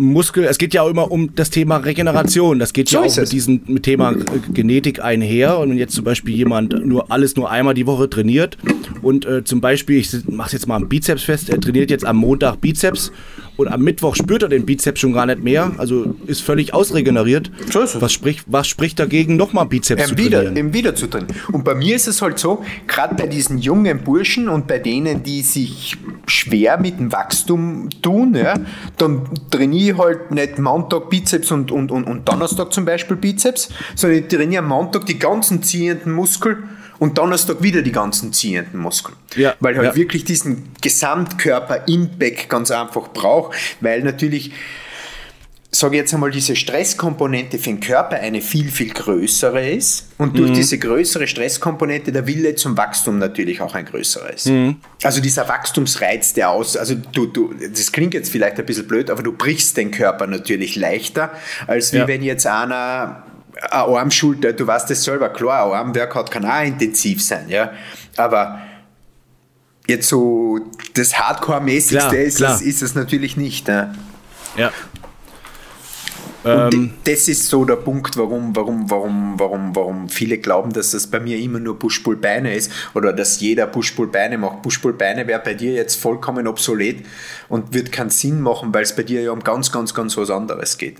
[0.00, 2.58] Muskel, es geht ja auch immer um das Thema Regeneration.
[2.58, 4.14] Das geht so ja auch mit diesem mit Thema
[4.52, 5.58] Genetik einher.
[5.58, 8.56] Und wenn jetzt zum Beispiel jemand nur alles nur einmal die Woche trainiert
[9.02, 12.16] und äh, zum Beispiel, ich mache jetzt mal am Bizeps fest, er trainiert jetzt am
[12.16, 13.12] Montag Bizeps
[13.60, 17.50] und am Mittwoch spürt er den Bizeps schon gar nicht mehr, also ist völlig ausregeneriert.
[17.68, 18.00] Es.
[18.00, 20.56] Was spricht, was spricht dagegen, nochmal Bizeps zu Eben wieder, trainieren?
[20.56, 21.36] eben wieder zu trainieren.
[21.52, 25.22] Und bei mir ist es halt so, gerade bei diesen jungen Burschen und bei denen,
[25.22, 25.96] die sich
[26.26, 28.54] schwer mit dem Wachstum tun, ja,
[28.96, 33.70] dann trainiere ich halt nicht Montag Bizeps und, und, und, und Donnerstag zum Beispiel Bizeps,
[33.94, 36.58] sondern ich trainiere am Montag die ganzen ziehenden Muskeln
[37.00, 39.16] und Donnerstag wieder die ganzen ziehenden Muskeln.
[39.34, 39.96] Ja, weil halt ja.
[39.96, 44.52] wirklich diesen Gesamtkörper-Impact ganz einfach braucht, weil natürlich
[45.72, 50.36] sage ich jetzt einmal, diese Stresskomponente für den Körper eine viel, viel größere ist und
[50.36, 54.50] durch diese größere Stresskomponente der Wille zum Wachstum natürlich auch ein größerer ist.
[55.04, 59.10] Also dieser Wachstumsreiz, der aus, also du, du, das klingt jetzt vielleicht ein bisschen blöd,
[59.10, 61.30] aber du brichst den Körper natürlich leichter,
[61.68, 62.08] als wie Ja.
[62.08, 63.22] wenn jetzt einer
[63.70, 67.72] eine Armschulter, du weißt das selber, klar, ein Armworkout kann auch intensiv sein, ja,
[68.16, 68.60] aber
[69.86, 70.58] jetzt so
[70.94, 72.54] das Hardcore-mäßigste ist, klar.
[72.54, 73.66] es- ist es natürlich nicht.
[73.68, 73.94] Ne?
[74.56, 74.70] Ja.
[76.42, 80.92] Und Ähm, das ist so der Punkt, warum, warum, warum, warum, warum viele glauben, dass
[80.92, 84.62] das bei mir immer nur Push-Pull-Beine ist oder dass jeder Push-Pull-Beine macht.
[84.62, 87.04] Push-Pull-Beine wäre bei dir jetzt vollkommen obsolet
[87.50, 90.30] und wird keinen Sinn machen, weil es bei dir ja um ganz, ganz, ganz was
[90.30, 90.96] anderes geht.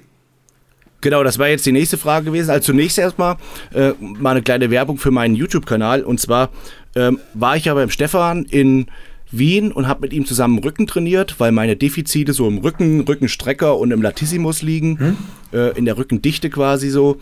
[1.01, 2.51] Genau, das war jetzt die nächste Frage gewesen.
[2.51, 3.37] Also zunächst erstmal
[3.75, 6.03] äh, mal eine kleine Werbung für meinen YouTube-Kanal.
[6.03, 6.51] Und zwar
[6.95, 8.87] ähm, war ich ja beim Stefan in
[9.33, 13.79] Wien und habe mit ihm zusammen Rücken trainiert, weil meine Defizite so im Rücken, Rückenstrecker
[13.79, 15.17] und im Latissimus liegen,
[15.53, 17.19] äh, in der Rückendichte quasi so.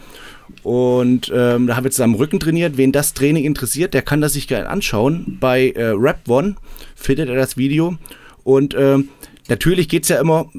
[0.62, 2.78] Und ähm, da haben wir zusammen Rücken trainiert.
[2.78, 5.36] Wen das Training interessiert, der kann das sich gerne anschauen.
[5.40, 6.56] Bei äh, Rap One
[6.96, 7.96] findet er das Video.
[8.44, 9.10] Und ähm,
[9.48, 10.50] natürlich geht es ja immer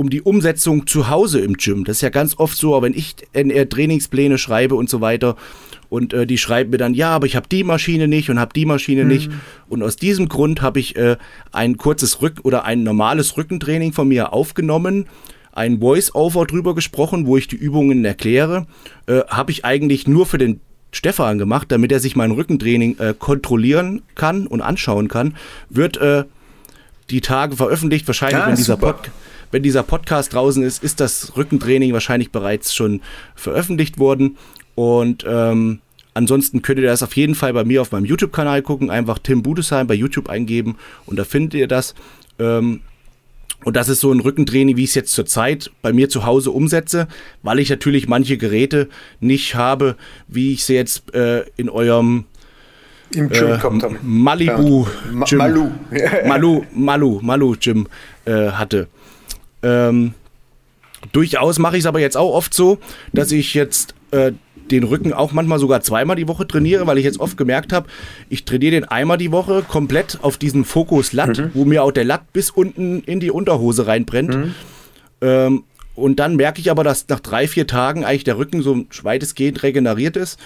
[0.00, 1.84] um die Umsetzung zu Hause im Gym.
[1.84, 5.36] Das ist ja ganz oft so, wenn ich NR Trainingspläne schreibe und so weiter
[5.90, 8.54] und äh, die schreiben mir dann, ja, aber ich habe die Maschine nicht und habe
[8.54, 9.30] die Maschine nicht.
[9.68, 11.18] Und aus diesem Grund habe ich äh,
[11.52, 15.04] ein kurzes Rück- oder ein normales Rückentraining von mir aufgenommen,
[15.52, 18.66] ein Voice-Over drüber gesprochen, wo ich die Übungen erkläre.
[19.04, 20.60] Äh, habe ich eigentlich nur für den
[20.92, 25.36] Stefan gemacht, damit er sich mein Rückentraining äh, kontrollieren kann und anschauen kann.
[25.68, 26.24] Wird äh,
[27.10, 28.94] die Tage veröffentlicht, wahrscheinlich, Ah, wenn, dieser super.
[28.94, 29.10] Pod
[29.50, 33.00] wenn dieser Podcast draußen ist, ist das Rückentraining wahrscheinlich bereits schon
[33.34, 34.36] veröffentlicht worden.
[34.74, 35.80] Und ähm,
[36.14, 38.90] ansonsten könnt ihr das auf jeden Fall bei mir auf meinem YouTube-Kanal gucken.
[38.90, 40.76] Einfach Tim Budesheim bei YouTube eingeben
[41.06, 41.94] und da findet ihr das.
[42.38, 42.80] Ähm,
[43.62, 46.50] und das ist so ein Rückentraining, wie ich es jetzt zurzeit bei mir zu Hause
[46.50, 47.08] umsetze,
[47.42, 48.88] weil ich natürlich manche Geräte
[49.20, 49.96] nicht habe,
[50.28, 52.24] wie ich sie jetzt äh, in eurem
[53.12, 53.98] Im Gym gehabt haben.
[54.02, 55.24] Malibu Ja.
[55.24, 55.38] Gym.
[55.38, 55.70] Malu.
[56.26, 57.86] Malu, Malu, Malu Gym
[58.24, 58.88] äh, hatte.
[59.62, 60.14] Ähm,
[61.12, 62.78] durchaus mache ich es aber jetzt auch oft so,
[63.12, 64.32] dass ich jetzt äh,
[64.70, 67.88] den Rücken auch manchmal sogar zweimal die Woche trainiere, weil ich jetzt oft gemerkt habe,
[68.28, 72.04] ich trainiere den einmal die Woche komplett auf diesen Fokus Latt, wo mir auch der
[72.04, 74.34] Latt bis unten in die Unterhose reinbrennt.
[75.20, 75.64] Ähm,
[75.96, 79.62] und dann merke ich aber, dass nach drei, vier Tagen eigentlich der Rücken so weitestgehend
[79.62, 80.38] regeneriert ist.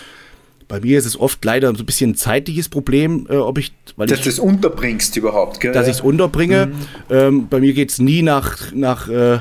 [0.68, 3.72] Bei mir ist es oft leider so ein bisschen ein zeitliches Problem, äh, ob ich,
[3.96, 5.72] weil Dass du das unterbringst überhaupt, gell?
[5.72, 6.72] dass ich es unterbringe.
[7.10, 9.38] Ähm, bei mir geht es nie nach, nach, äh,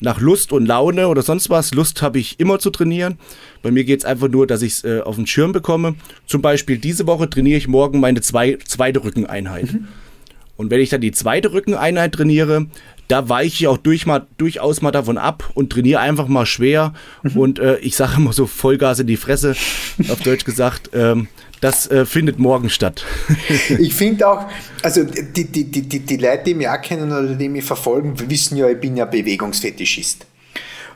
[0.00, 1.74] nach Lust und Laune oder sonst was.
[1.74, 3.18] Lust habe ich immer zu trainieren.
[3.62, 5.96] Bei mir geht es einfach nur, dass ich es äh, auf den Schirm bekomme.
[6.26, 9.76] Zum Beispiel diese Woche trainiere ich morgen meine zwei, zweite Rückeneinheit.
[10.56, 12.66] Und wenn ich dann die zweite Rückeneinheit trainiere,
[13.08, 16.92] da weiche ich auch durch mal, durchaus mal davon ab und trainiere einfach mal schwer.
[17.34, 19.56] Und äh, ich sage immer so Vollgas in die Fresse,
[20.10, 20.90] auf Deutsch gesagt.
[20.92, 21.28] Ähm,
[21.60, 23.04] das äh, findet morgen statt.
[23.78, 24.46] Ich finde auch,
[24.82, 25.04] also
[25.36, 28.56] die, die, die, die, die Leute, die mich auch kennen oder die mich verfolgen, wissen
[28.56, 30.26] ja, ich bin ja Bewegungsfetischist.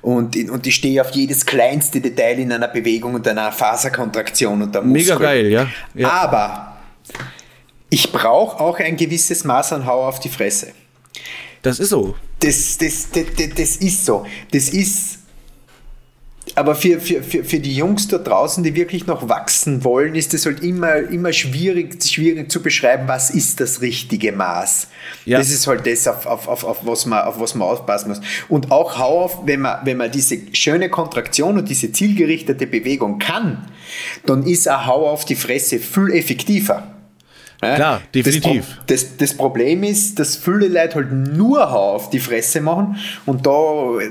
[0.03, 4.75] Und, und ich stehe auf jedes kleinste Detail in einer Bewegung und einer Faserkontraktion und
[4.75, 5.27] der Mega Muskel.
[5.27, 5.69] geil, ja.
[5.95, 6.11] ja.
[6.11, 6.77] Aber
[7.89, 10.73] ich brauche auch ein gewisses Maß an Hau auf die Fresse.
[11.63, 12.15] Das ist so.
[12.41, 14.27] Das, das, das, das, das ist so.
[14.51, 15.19] Das ist.
[16.57, 20.35] Aber für, für, für, für die Jungs da draußen, die wirklich noch wachsen wollen, ist
[20.35, 24.89] es halt immer, immer schwierig, schwierig zu beschreiben, was ist das richtige Maß.
[25.25, 25.39] Ja.
[25.39, 28.21] Das ist halt das, auf, auf, auf, auf, was man, auf was man aufpassen muss.
[28.49, 33.21] Und auch hau auf, wenn man, wenn man diese schöne Kontraktion und diese zielgerichtete Bewegung
[33.21, 33.69] kann,
[34.27, 36.92] dann ist ein Hau auf die Fresse viel effektiver.
[37.63, 38.81] Klar, definitiv.
[38.89, 42.97] Das, das, das Problem ist, dass viele Leute halt nur Hau auf die Fresse machen
[43.25, 43.53] und da,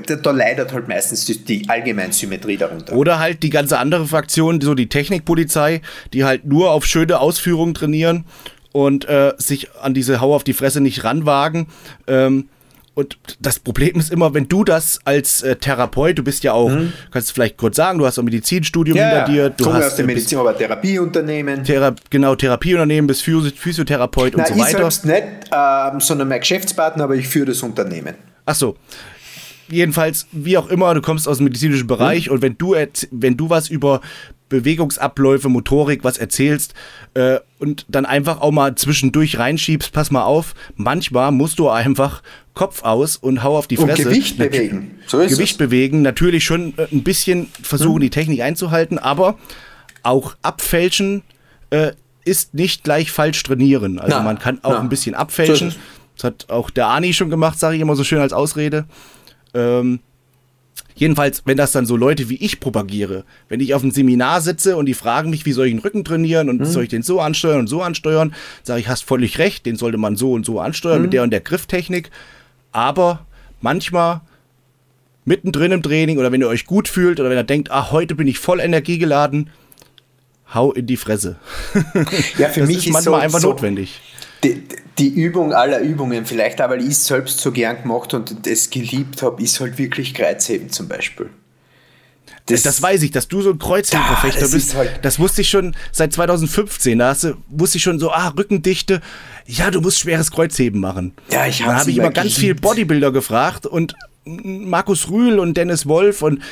[0.06, 2.94] da, da leidet halt meistens die, die Allgemeinsymmetrie darunter.
[2.94, 5.82] Oder halt die ganze andere Fraktion, so die Technikpolizei,
[6.14, 8.24] die halt nur auf schöne Ausführungen trainieren
[8.72, 11.66] und äh, sich an diese Hau auf die Fresse nicht ranwagen.
[12.06, 12.48] Ähm,
[12.94, 16.70] und das Problem ist immer, wenn du das als äh, Therapeut, du bist ja auch,
[17.10, 20.06] kannst du vielleicht kurz sagen, du hast ein Medizinstudium hinter dir, du hast aus bist
[20.06, 21.64] Medizin, aber Therapieunternehmen.
[21.64, 24.78] Thera genau Therapieunternehmen, bist Physio Physiotherapeut und Nein, so ich weiter.
[24.78, 25.22] selbst nicht,
[25.52, 28.14] ähm, sondern mein Geschäftspartner, aber ich führe das Unternehmen.
[28.44, 28.76] Ach so.
[29.68, 32.34] Jedenfalls, wie auch immer, du kommst aus dem medizinischen Bereich mhm.
[32.34, 32.74] und wenn du,
[33.10, 34.00] wenn du was über
[34.52, 36.74] Bewegungsabläufe, Motorik, was erzählst
[37.14, 42.22] äh, und dann einfach auch mal zwischendurch reinschiebst, pass mal auf, manchmal musst du einfach
[42.52, 44.02] Kopf aus und hau auf die Fresse.
[44.02, 44.98] Und Gewicht bewegen.
[45.06, 45.58] So ist Gewicht es.
[45.58, 48.00] bewegen, natürlich schon äh, ein bisschen versuchen, hm.
[48.02, 49.38] die Technik einzuhalten, aber
[50.02, 51.22] auch abfälschen
[51.70, 51.92] äh,
[52.26, 53.98] ist nicht gleich falsch trainieren.
[53.98, 54.80] Also na, man kann auch na.
[54.80, 55.70] ein bisschen abfälschen.
[55.70, 55.76] So
[56.16, 58.84] das hat auch der Ani schon gemacht, sage ich immer so schön als Ausrede.
[59.54, 60.00] Ähm,
[60.94, 64.76] Jedenfalls, wenn das dann so Leute wie ich propagiere, wenn ich auf einem Seminar sitze
[64.76, 66.64] und die fragen mich, wie soll ich den Rücken trainieren und mhm.
[66.66, 69.98] soll ich den so ansteuern und so ansteuern, sage ich, hast völlig recht, den sollte
[69.98, 71.02] man so und so ansteuern mhm.
[71.02, 72.10] mit der und der Grifftechnik.
[72.72, 73.26] Aber
[73.60, 74.20] manchmal
[75.24, 78.14] mittendrin im Training oder wenn ihr euch gut fühlt oder wenn ihr denkt, ach, heute
[78.14, 79.50] bin ich voll energiegeladen,
[80.52, 81.36] hau in die Fresse.
[82.38, 84.00] Ja, für das mich ist manchmal so, einfach so notwendig
[84.44, 84.62] die,
[84.98, 89.22] die, Übung aller Übungen, vielleicht aber ich es selbst so gern gemacht und es geliebt
[89.22, 91.30] habe, ist halt wirklich Kreuzheben zum Beispiel.
[92.46, 94.74] Das, das, weiß ich, dass du so ein Kreuzhebenverfechter da, bist.
[94.74, 96.98] Halt das wusste ich schon seit 2015.
[96.98, 99.00] Da hast du, wusste ich schon so, ah, Rückendichte.
[99.46, 101.14] Ja, du musst schweres Kreuzheben machen.
[101.30, 105.86] Ja, ich habe hab ich immer ganz viel Bodybuilder gefragt und Markus Rühl und Dennis
[105.86, 106.42] Wolf und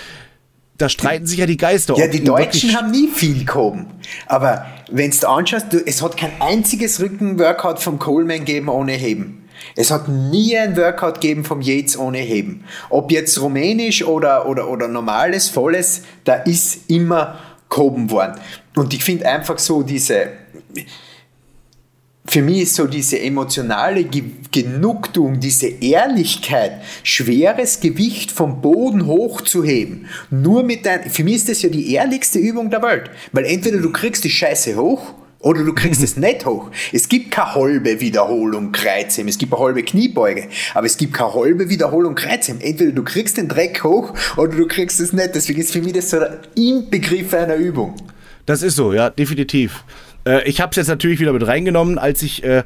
[0.81, 1.95] da streiten sich ja die Geister.
[1.97, 3.87] Ja, die Deutschen haben nie viel gehoben.
[4.27, 9.49] Aber wenn du anschaust, du, es hat kein einziges Rückenworkout vom Coleman gegeben ohne Heben.
[9.77, 12.65] Es hat nie ein Workout gegeben vom Yates ohne Heben.
[12.89, 18.41] Ob jetzt rumänisch oder, oder, oder normales, volles, da ist immer gehoben worden.
[18.75, 20.29] Und ich finde einfach so diese,
[22.31, 24.05] für mich ist so diese emotionale
[24.53, 31.63] Genugtuung, diese Ehrlichkeit, schweres Gewicht vom Boden hochzuheben, nur mit dein, für mich ist das
[31.63, 35.75] ja die ehrlichste Übung der Welt, weil entweder du kriegst die Scheiße hoch oder du
[35.75, 36.71] kriegst es nicht hoch.
[36.93, 41.35] Es gibt keine halbe Wiederholung Kreuzheben, es gibt eine halbe Kniebeuge, aber es gibt keine
[41.35, 42.61] halbe Wiederholung Kreuzheben.
[42.61, 45.35] Entweder du kriegst den Dreck hoch oder du kriegst es nicht.
[45.35, 47.97] Deswegen ist für mich das so der Inbegriff einer Übung.
[48.47, 49.83] Das ist so, ja, definitiv.
[50.31, 52.63] Äh, ich habe es jetzt natürlich wieder mit reingenommen, als ich äh,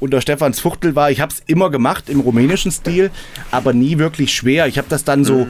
[0.00, 1.10] unter Stefans Fuchtel war.
[1.10, 3.10] Ich habe es immer gemacht im rumänischen Stil,
[3.50, 4.66] aber nie wirklich schwer.
[4.66, 5.46] Ich habe das dann so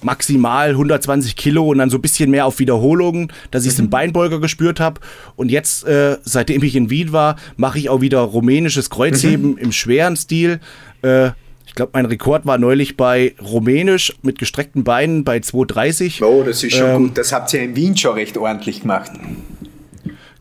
[0.00, 3.84] maximal 120 Kilo und dann so ein bisschen mehr auf Wiederholungen, dass ich es mhm.
[3.84, 5.00] im Beinbeuger gespürt habe.
[5.36, 9.58] Und jetzt, äh, seitdem ich in Wien war, mache ich auch wieder rumänisches Kreuzheben mhm.
[9.58, 10.60] im schweren Stil.
[11.02, 11.30] Äh,
[11.66, 16.24] ich glaube, mein Rekord war neulich bei Rumänisch mit gestreckten Beinen bei 2,30.
[16.24, 17.18] Oh, das ist schon ähm, gut.
[17.18, 19.12] Das habt ihr in Wien schon recht ordentlich gemacht.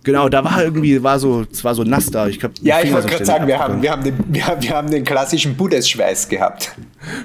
[0.08, 2.30] Genau, da war irgendwie, war so, es war so nass da.
[2.30, 4.70] Ich glaub, ja, ich wollte gerade sagen, wir haben, wir, haben den, wir, haben, wir
[4.70, 6.74] haben den klassischen Budesschweiß gehabt.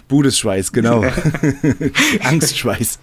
[0.08, 1.04] Budesschweiß, genau.
[2.24, 2.98] Angstschweiß.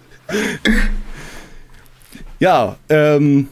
[2.40, 3.48] ja, ähm,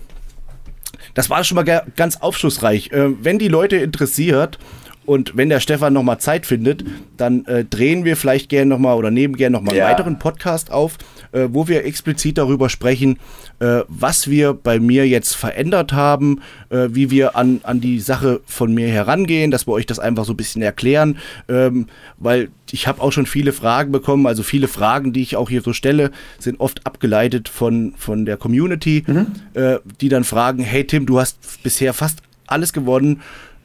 [1.14, 1.64] das war schon mal
[1.96, 2.92] ganz aufschlussreich.
[2.92, 4.58] Äh, wenn die Leute interessiert
[5.06, 6.84] und wenn der Stefan nochmal Zeit findet,
[7.16, 9.86] dann äh, drehen wir vielleicht gerne nochmal oder nehmen gerne nochmal ja.
[9.86, 10.98] einen weiteren Podcast auf,
[11.32, 13.18] äh, wo wir explizit darüber sprechen,
[13.60, 18.40] äh, was wir bei mir jetzt verändert haben, äh, wie wir an, an die Sache
[18.46, 21.18] von mir herangehen, dass wir euch das einfach so ein bisschen erklären,
[21.48, 21.86] ähm,
[22.18, 25.62] weil ich habe auch schon viele Fragen bekommen, also viele Fragen, die ich auch hier
[25.62, 29.26] so stelle, sind oft abgeleitet von, von der Community, mhm.
[29.54, 33.20] Äh, die dann fragen, hey Tim, du hast bisher fast alles gewonnen,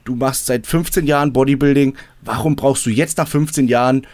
[0.05, 4.07] du machst seit 15 Jahren Bodybuilding, warum brauchst du jetzt nach 15 Jahren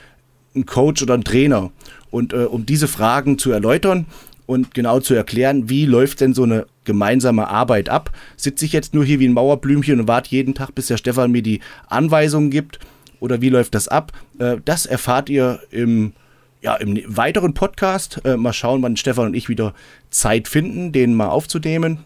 [0.55, 1.71] einen Coach oder einen Trainer?
[2.11, 4.05] Und äh, um diese Fragen zu erläutern
[4.45, 8.93] und genau zu erklären, wie läuft denn so eine gemeinsame Arbeit ab, sitze ich jetzt
[8.93, 12.49] nur hier wie ein Mauerblümchen und warte jeden Tag, bis der Stefan mir die Anweisungen
[12.49, 12.79] gibt
[13.19, 14.11] oder wie läuft das ab?
[14.39, 16.13] Äh, das erfahrt ihr im
[16.61, 18.21] ja, im weiteren Podcast.
[18.25, 19.73] Äh, mal schauen, wann Stefan und ich wieder
[20.09, 21.99] Zeit finden, den mal aufzunehmen.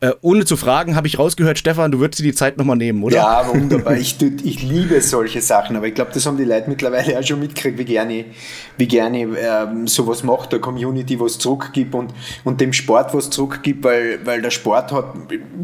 [0.00, 3.02] Äh, ohne zu fragen, habe ich rausgehört, Stefan, du würdest dir die Zeit nochmal nehmen,
[3.02, 3.16] oder?
[3.16, 3.96] Ja, wunderbar.
[3.96, 7.40] ich, ich liebe solche Sachen, aber ich glaube, das haben die Leute mittlerweile auch schon
[7.40, 8.26] mitgekriegt, wie gerne,
[8.76, 12.12] wie gerne ähm, sowas macht, der Community was zurückgibt und,
[12.44, 15.14] und dem Sport was zurückgibt, weil, weil der Sport hat,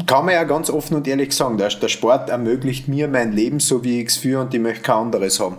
[0.07, 3.59] kann man ja ganz offen und ehrlich sagen, der, der Sport ermöglicht mir mein Leben
[3.59, 5.57] so, wie ich es führe und ich möchte kein anderes haben.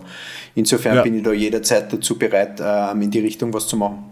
[0.56, 1.02] Insofern ja.
[1.02, 4.04] bin ich da jederzeit dazu bereit, ähm, in die Richtung was zu machen.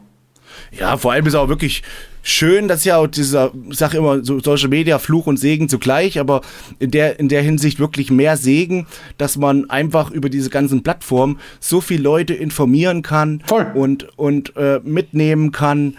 [0.70, 1.82] Ja, vor allem ist auch wirklich
[2.22, 6.18] schön, dass ja auch dieser, ich sage immer, so Social Media, Fluch und Segen zugleich,
[6.18, 6.40] aber
[6.78, 8.86] in der, in der Hinsicht wirklich mehr Segen,
[9.18, 13.66] dass man einfach über diese ganzen Plattformen so viele Leute informieren kann Voll.
[13.74, 15.96] und, und äh, mitnehmen kann,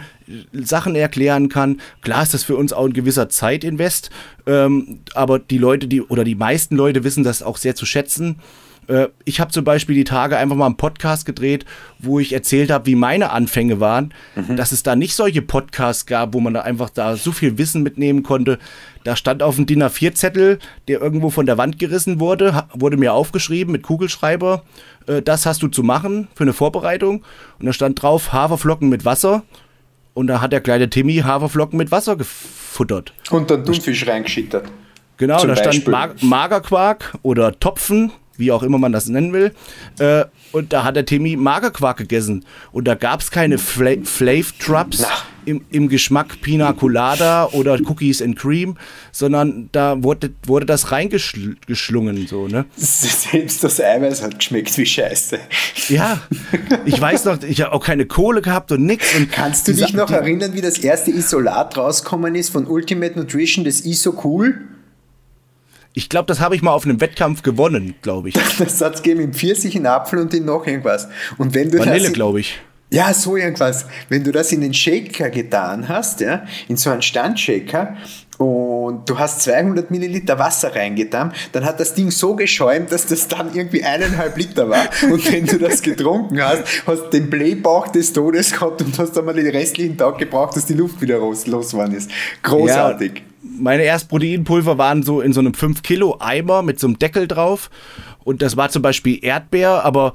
[0.53, 1.81] Sachen erklären kann.
[2.01, 4.09] Klar ist das für uns auch ein gewisser Zeitinvest,
[4.45, 8.37] ähm, aber die Leute, die oder die meisten Leute wissen das auch sehr zu schätzen.
[8.87, 11.65] Äh, ich habe zum Beispiel die Tage einfach mal einen Podcast gedreht,
[11.99, 14.55] wo ich erzählt habe, wie meine Anfänge waren, mhm.
[14.55, 17.83] dass es da nicht solche Podcasts gab, wo man da einfach da so viel Wissen
[17.83, 18.59] mitnehmen konnte.
[19.03, 23.13] Da stand auf dem DIN A4-Zettel, der irgendwo von der Wand gerissen wurde, wurde mir
[23.13, 24.63] aufgeschrieben mit Kugelschreiber,
[25.07, 27.23] äh, das hast du zu machen für eine Vorbereitung.
[27.59, 29.43] Und da stand drauf Haferflocken mit Wasser.
[30.13, 33.13] Und da hat der kleine Timmy Haferflocken mit Wasser gefuttert.
[33.31, 34.65] Und dann Thunfisch reingeschittert.
[35.17, 35.81] Genau, Zum da Beispiel.
[35.81, 39.53] stand Mag Magerquark oder Topfen wie auch immer man das nennen will.
[39.99, 42.45] Äh, und da hat der Timmy Magerquark gegessen.
[42.71, 45.05] Und da gab es keine Fla Flav Drops
[45.45, 48.77] im, im Geschmack Pina Colada oder Cookies and Cream,
[49.11, 52.27] sondern da wurde, wurde das reingeschlungen.
[52.27, 52.65] So, ne?
[52.75, 55.39] Selbst das Eiweiß hat geschmeckt wie Scheiße.
[55.89, 56.21] Ja,
[56.85, 59.07] ich weiß noch, ich habe auch keine Kohle gehabt und nichts.
[59.31, 63.81] Kannst du dich noch erinnern, wie das erste Isolat rausgekommen ist von Ultimate Nutrition, das
[63.81, 64.61] ISO Cool?
[65.93, 68.35] Ich glaube, das habe ich mal auf einem Wettkampf gewonnen, glaube ich.
[68.57, 71.07] Das hat es gegeben im Pfirsich, in Apfel und in noch irgendwas.
[71.37, 72.59] Und wenn du Vanille, glaube ich.
[72.89, 73.87] Ja, so irgendwas.
[74.09, 77.97] Wenn du das in den Shaker getan hast, ja, in so einen Standshaker,
[78.37, 83.27] und du hast 200 Milliliter Wasser reingetan, dann hat das Ding so geschäumt, dass das
[83.27, 84.89] dann irgendwie eineinhalb Liter war.
[85.11, 89.13] Und wenn du das getrunken hast, hast du den Blähbauch des Todes gehabt und hast
[89.13, 92.09] dann mal den restlichen Tag gebraucht, dass die Luft wieder los, losgeworden ist.
[92.41, 93.11] Großartig.
[93.15, 93.21] Ja,
[93.59, 97.27] meine ersten Proteinpulver waren so in so einem 5 Kilo Eimer mit so einem Deckel
[97.27, 97.69] drauf.
[98.23, 100.13] Und das war zum Beispiel Erdbeer, aber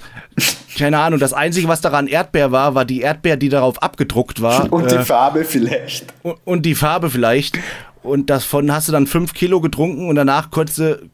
[0.78, 4.72] keine Ahnung, das Einzige, was daran Erdbeer war, war die Erdbeer, die darauf abgedruckt war.
[4.72, 6.06] Und die äh, Farbe vielleicht.
[6.22, 7.58] Und, und, die Farbe vielleicht.
[8.02, 11.10] Und davon hast du dann 5 Kilo getrunken und danach konntest du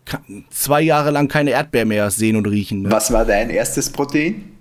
[0.51, 2.82] zwei Jahre lang keine Erdbeer mehr sehen und riechen.
[2.82, 2.91] Ne?
[2.91, 4.53] Was war dein erstes Protein?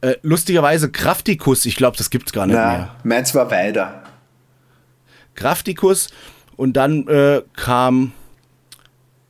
[0.00, 2.96] Äh, lustigerweise Kraftikus, ich glaube, das gibt es gar nicht Na, mehr.
[3.04, 4.02] Meins war weiter.
[5.34, 6.08] Kraftikus
[6.56, 8.12] und dann äh, kam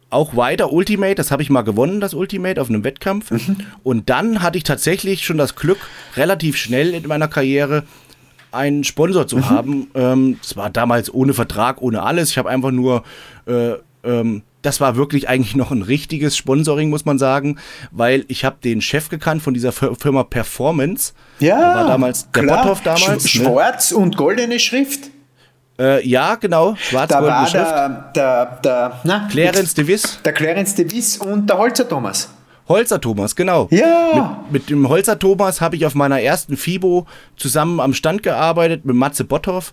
[0.09, 3.31] auch weiter Ultimate, das habe ich mal gewonnen, das Ultimate auf einem Wettkampf.
[3.31, 3.59] Mhm.
[3.83, 5.79] Und dann hatte ich tatsächlich schon das Glück,
[6.16, 7.85] relativ schnell in meiner Karriere
[8.57, 9.51] einen Sponsor zu mhm.
[9.51, 9.91] haben.
[9.95, 12.31] Ähm, das war damals ohne Vertrag, ohne alles.
[12.31, 13.03] Ich habe einfach nur,
[13.47, 17.59] äh, ähm, das war wirklich eigentlich noch ein richtiges Sponsoring, muss man sagen,
[17.93, 21.13] weil ich habe den Chef gekannt von dieser Firma Performance.
[21.39, 22.63] Ja, da war damals der klar.
[22.63, 23.29] Botthoff damals.
[23.29, 23.45] Sch ne?
[23.45, 25.11] Schwarz und goldene Schrift.
[25.79, 26.75] Äh, ja, genau.
[26.77, 30.19] Schwarz da war der, der, der na, Clarence Devis.
[30.25, 32.31] Der Clarence Devis und der Holzer Thomas.
[32.69, 33.69] Holzer Thomas, genau.
[33.71, 34.45] Ja.
[34.51, 37.07] Mit, mit dem Holzer Thomas habe ich auf meiner ersten FIBO
[37.37, 39.73] zusammen am Stand gearbeitet mit Matze Botthoff.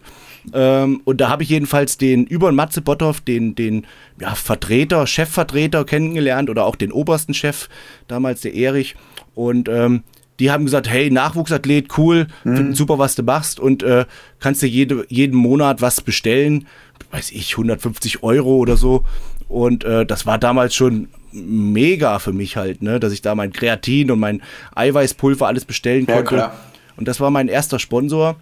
[0.54, 3.88] Ähm, und da habe ich jedenfalls den über Matze Botthoff, den, den
[4.20, 7.68] ja, Vertreter, Chefvertreter kennengelernt oder auch den obersten Chef,
[8.08, 8.96] damals der Erich.
[9.34, 10.04] Und ähm,
[10.40, 12.56] die haben gesagt, hey, Nachwuchsathlet, cool, mhm.
[12.56, 14.06] finden super, was du machst und äh,
[14.40, 16.68] kannst dir jede, jeden Monat was bestellen,
[17.12, 19.04] weiß ich, 150 Euro oder so.
[19.48, 23.52] Und äh, das war damals schon mega für mich halt, ne, dass ich da mein
[23.52, 24.42] Kreatin und mein
[24.76, 26.36] Eiweißpulver alles bestellen konnte.
[26.36, 26.54] Ja,
[26.96, 28.36] und das war mein erster Sponsor.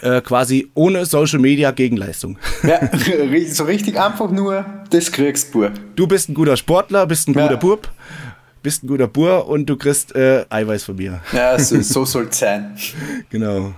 [0.00, 2.36] Äh, quasi ohne Social Media Gegenleistung.
[2.64, 2.80] Ja,
[3.48, 5.68] so richtig einfach nur das kriegst du.
[5.94, 7.46] Du bist ein guter Sportler, bist ein ja.
[7.46, 7.88] guter Bub
[8.64, 11.20] bist ein guter Bur und du kriegst äh, Eiweiß von mir.
[11.32, 12.76] Ja, so, so soll es sein.
[13.30, 13.74] genau.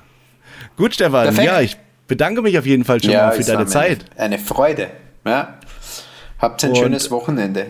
[0.76, 1.24] Gut, Stefan.
[1.24, 1.46] Perfekt.
[1.46, 1.76] Ja, ich
[2.06, 4.04] bedanke mich auf jeden Fall schon ja, mal für deine Zeit.
[4.16, 4.88] Eine Freude.
[5.26, 5.58] Ja.
[6.38, 7.66] Habt ein und schönes Wochenende.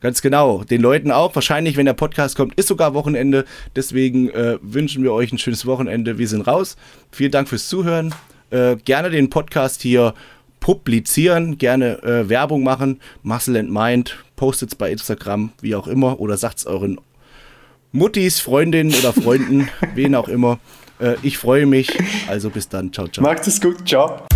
[0.00, 0.64] Ganz genau.
[0.64, 1.34] Den Leuten auch.
[1.34, 3.44] Wahrscheinlich, wenn der Podcast kommt, ist sogar Wochenende.
[3.74, 6.18] Deswegen äh, wünschen wir euch ein schönes Wochenende.
[6.18, 6.76] Wir sind raus.
[7.10, 8.14] Vielen Dank fürs Zuhören.
[8.50, 10.14] Äh, gerne den Podcast hier
[10.60, 13.00] publizieren, gerne äh, Werbung machen.
[13.22, 17.00] Muscle and Mind, postet es bei Instagram, wie auch immer, oder sagt es euren
[17.92, 20.58] Muttis, Freundinnen oder Freunden, wen auch immer.
[21.00, 21.90] Äh, ich freue mich.
[22.28, 22.92] Also bis dann.
[22.92, 23.22] Ciao, ciao.
[23.22, 23.88] Macht es gut.
[23.88, 24.27] Ciao.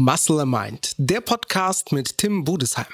[0.00, 2.86] Muscle and Mind, der Podcast mit Tim Budesheim.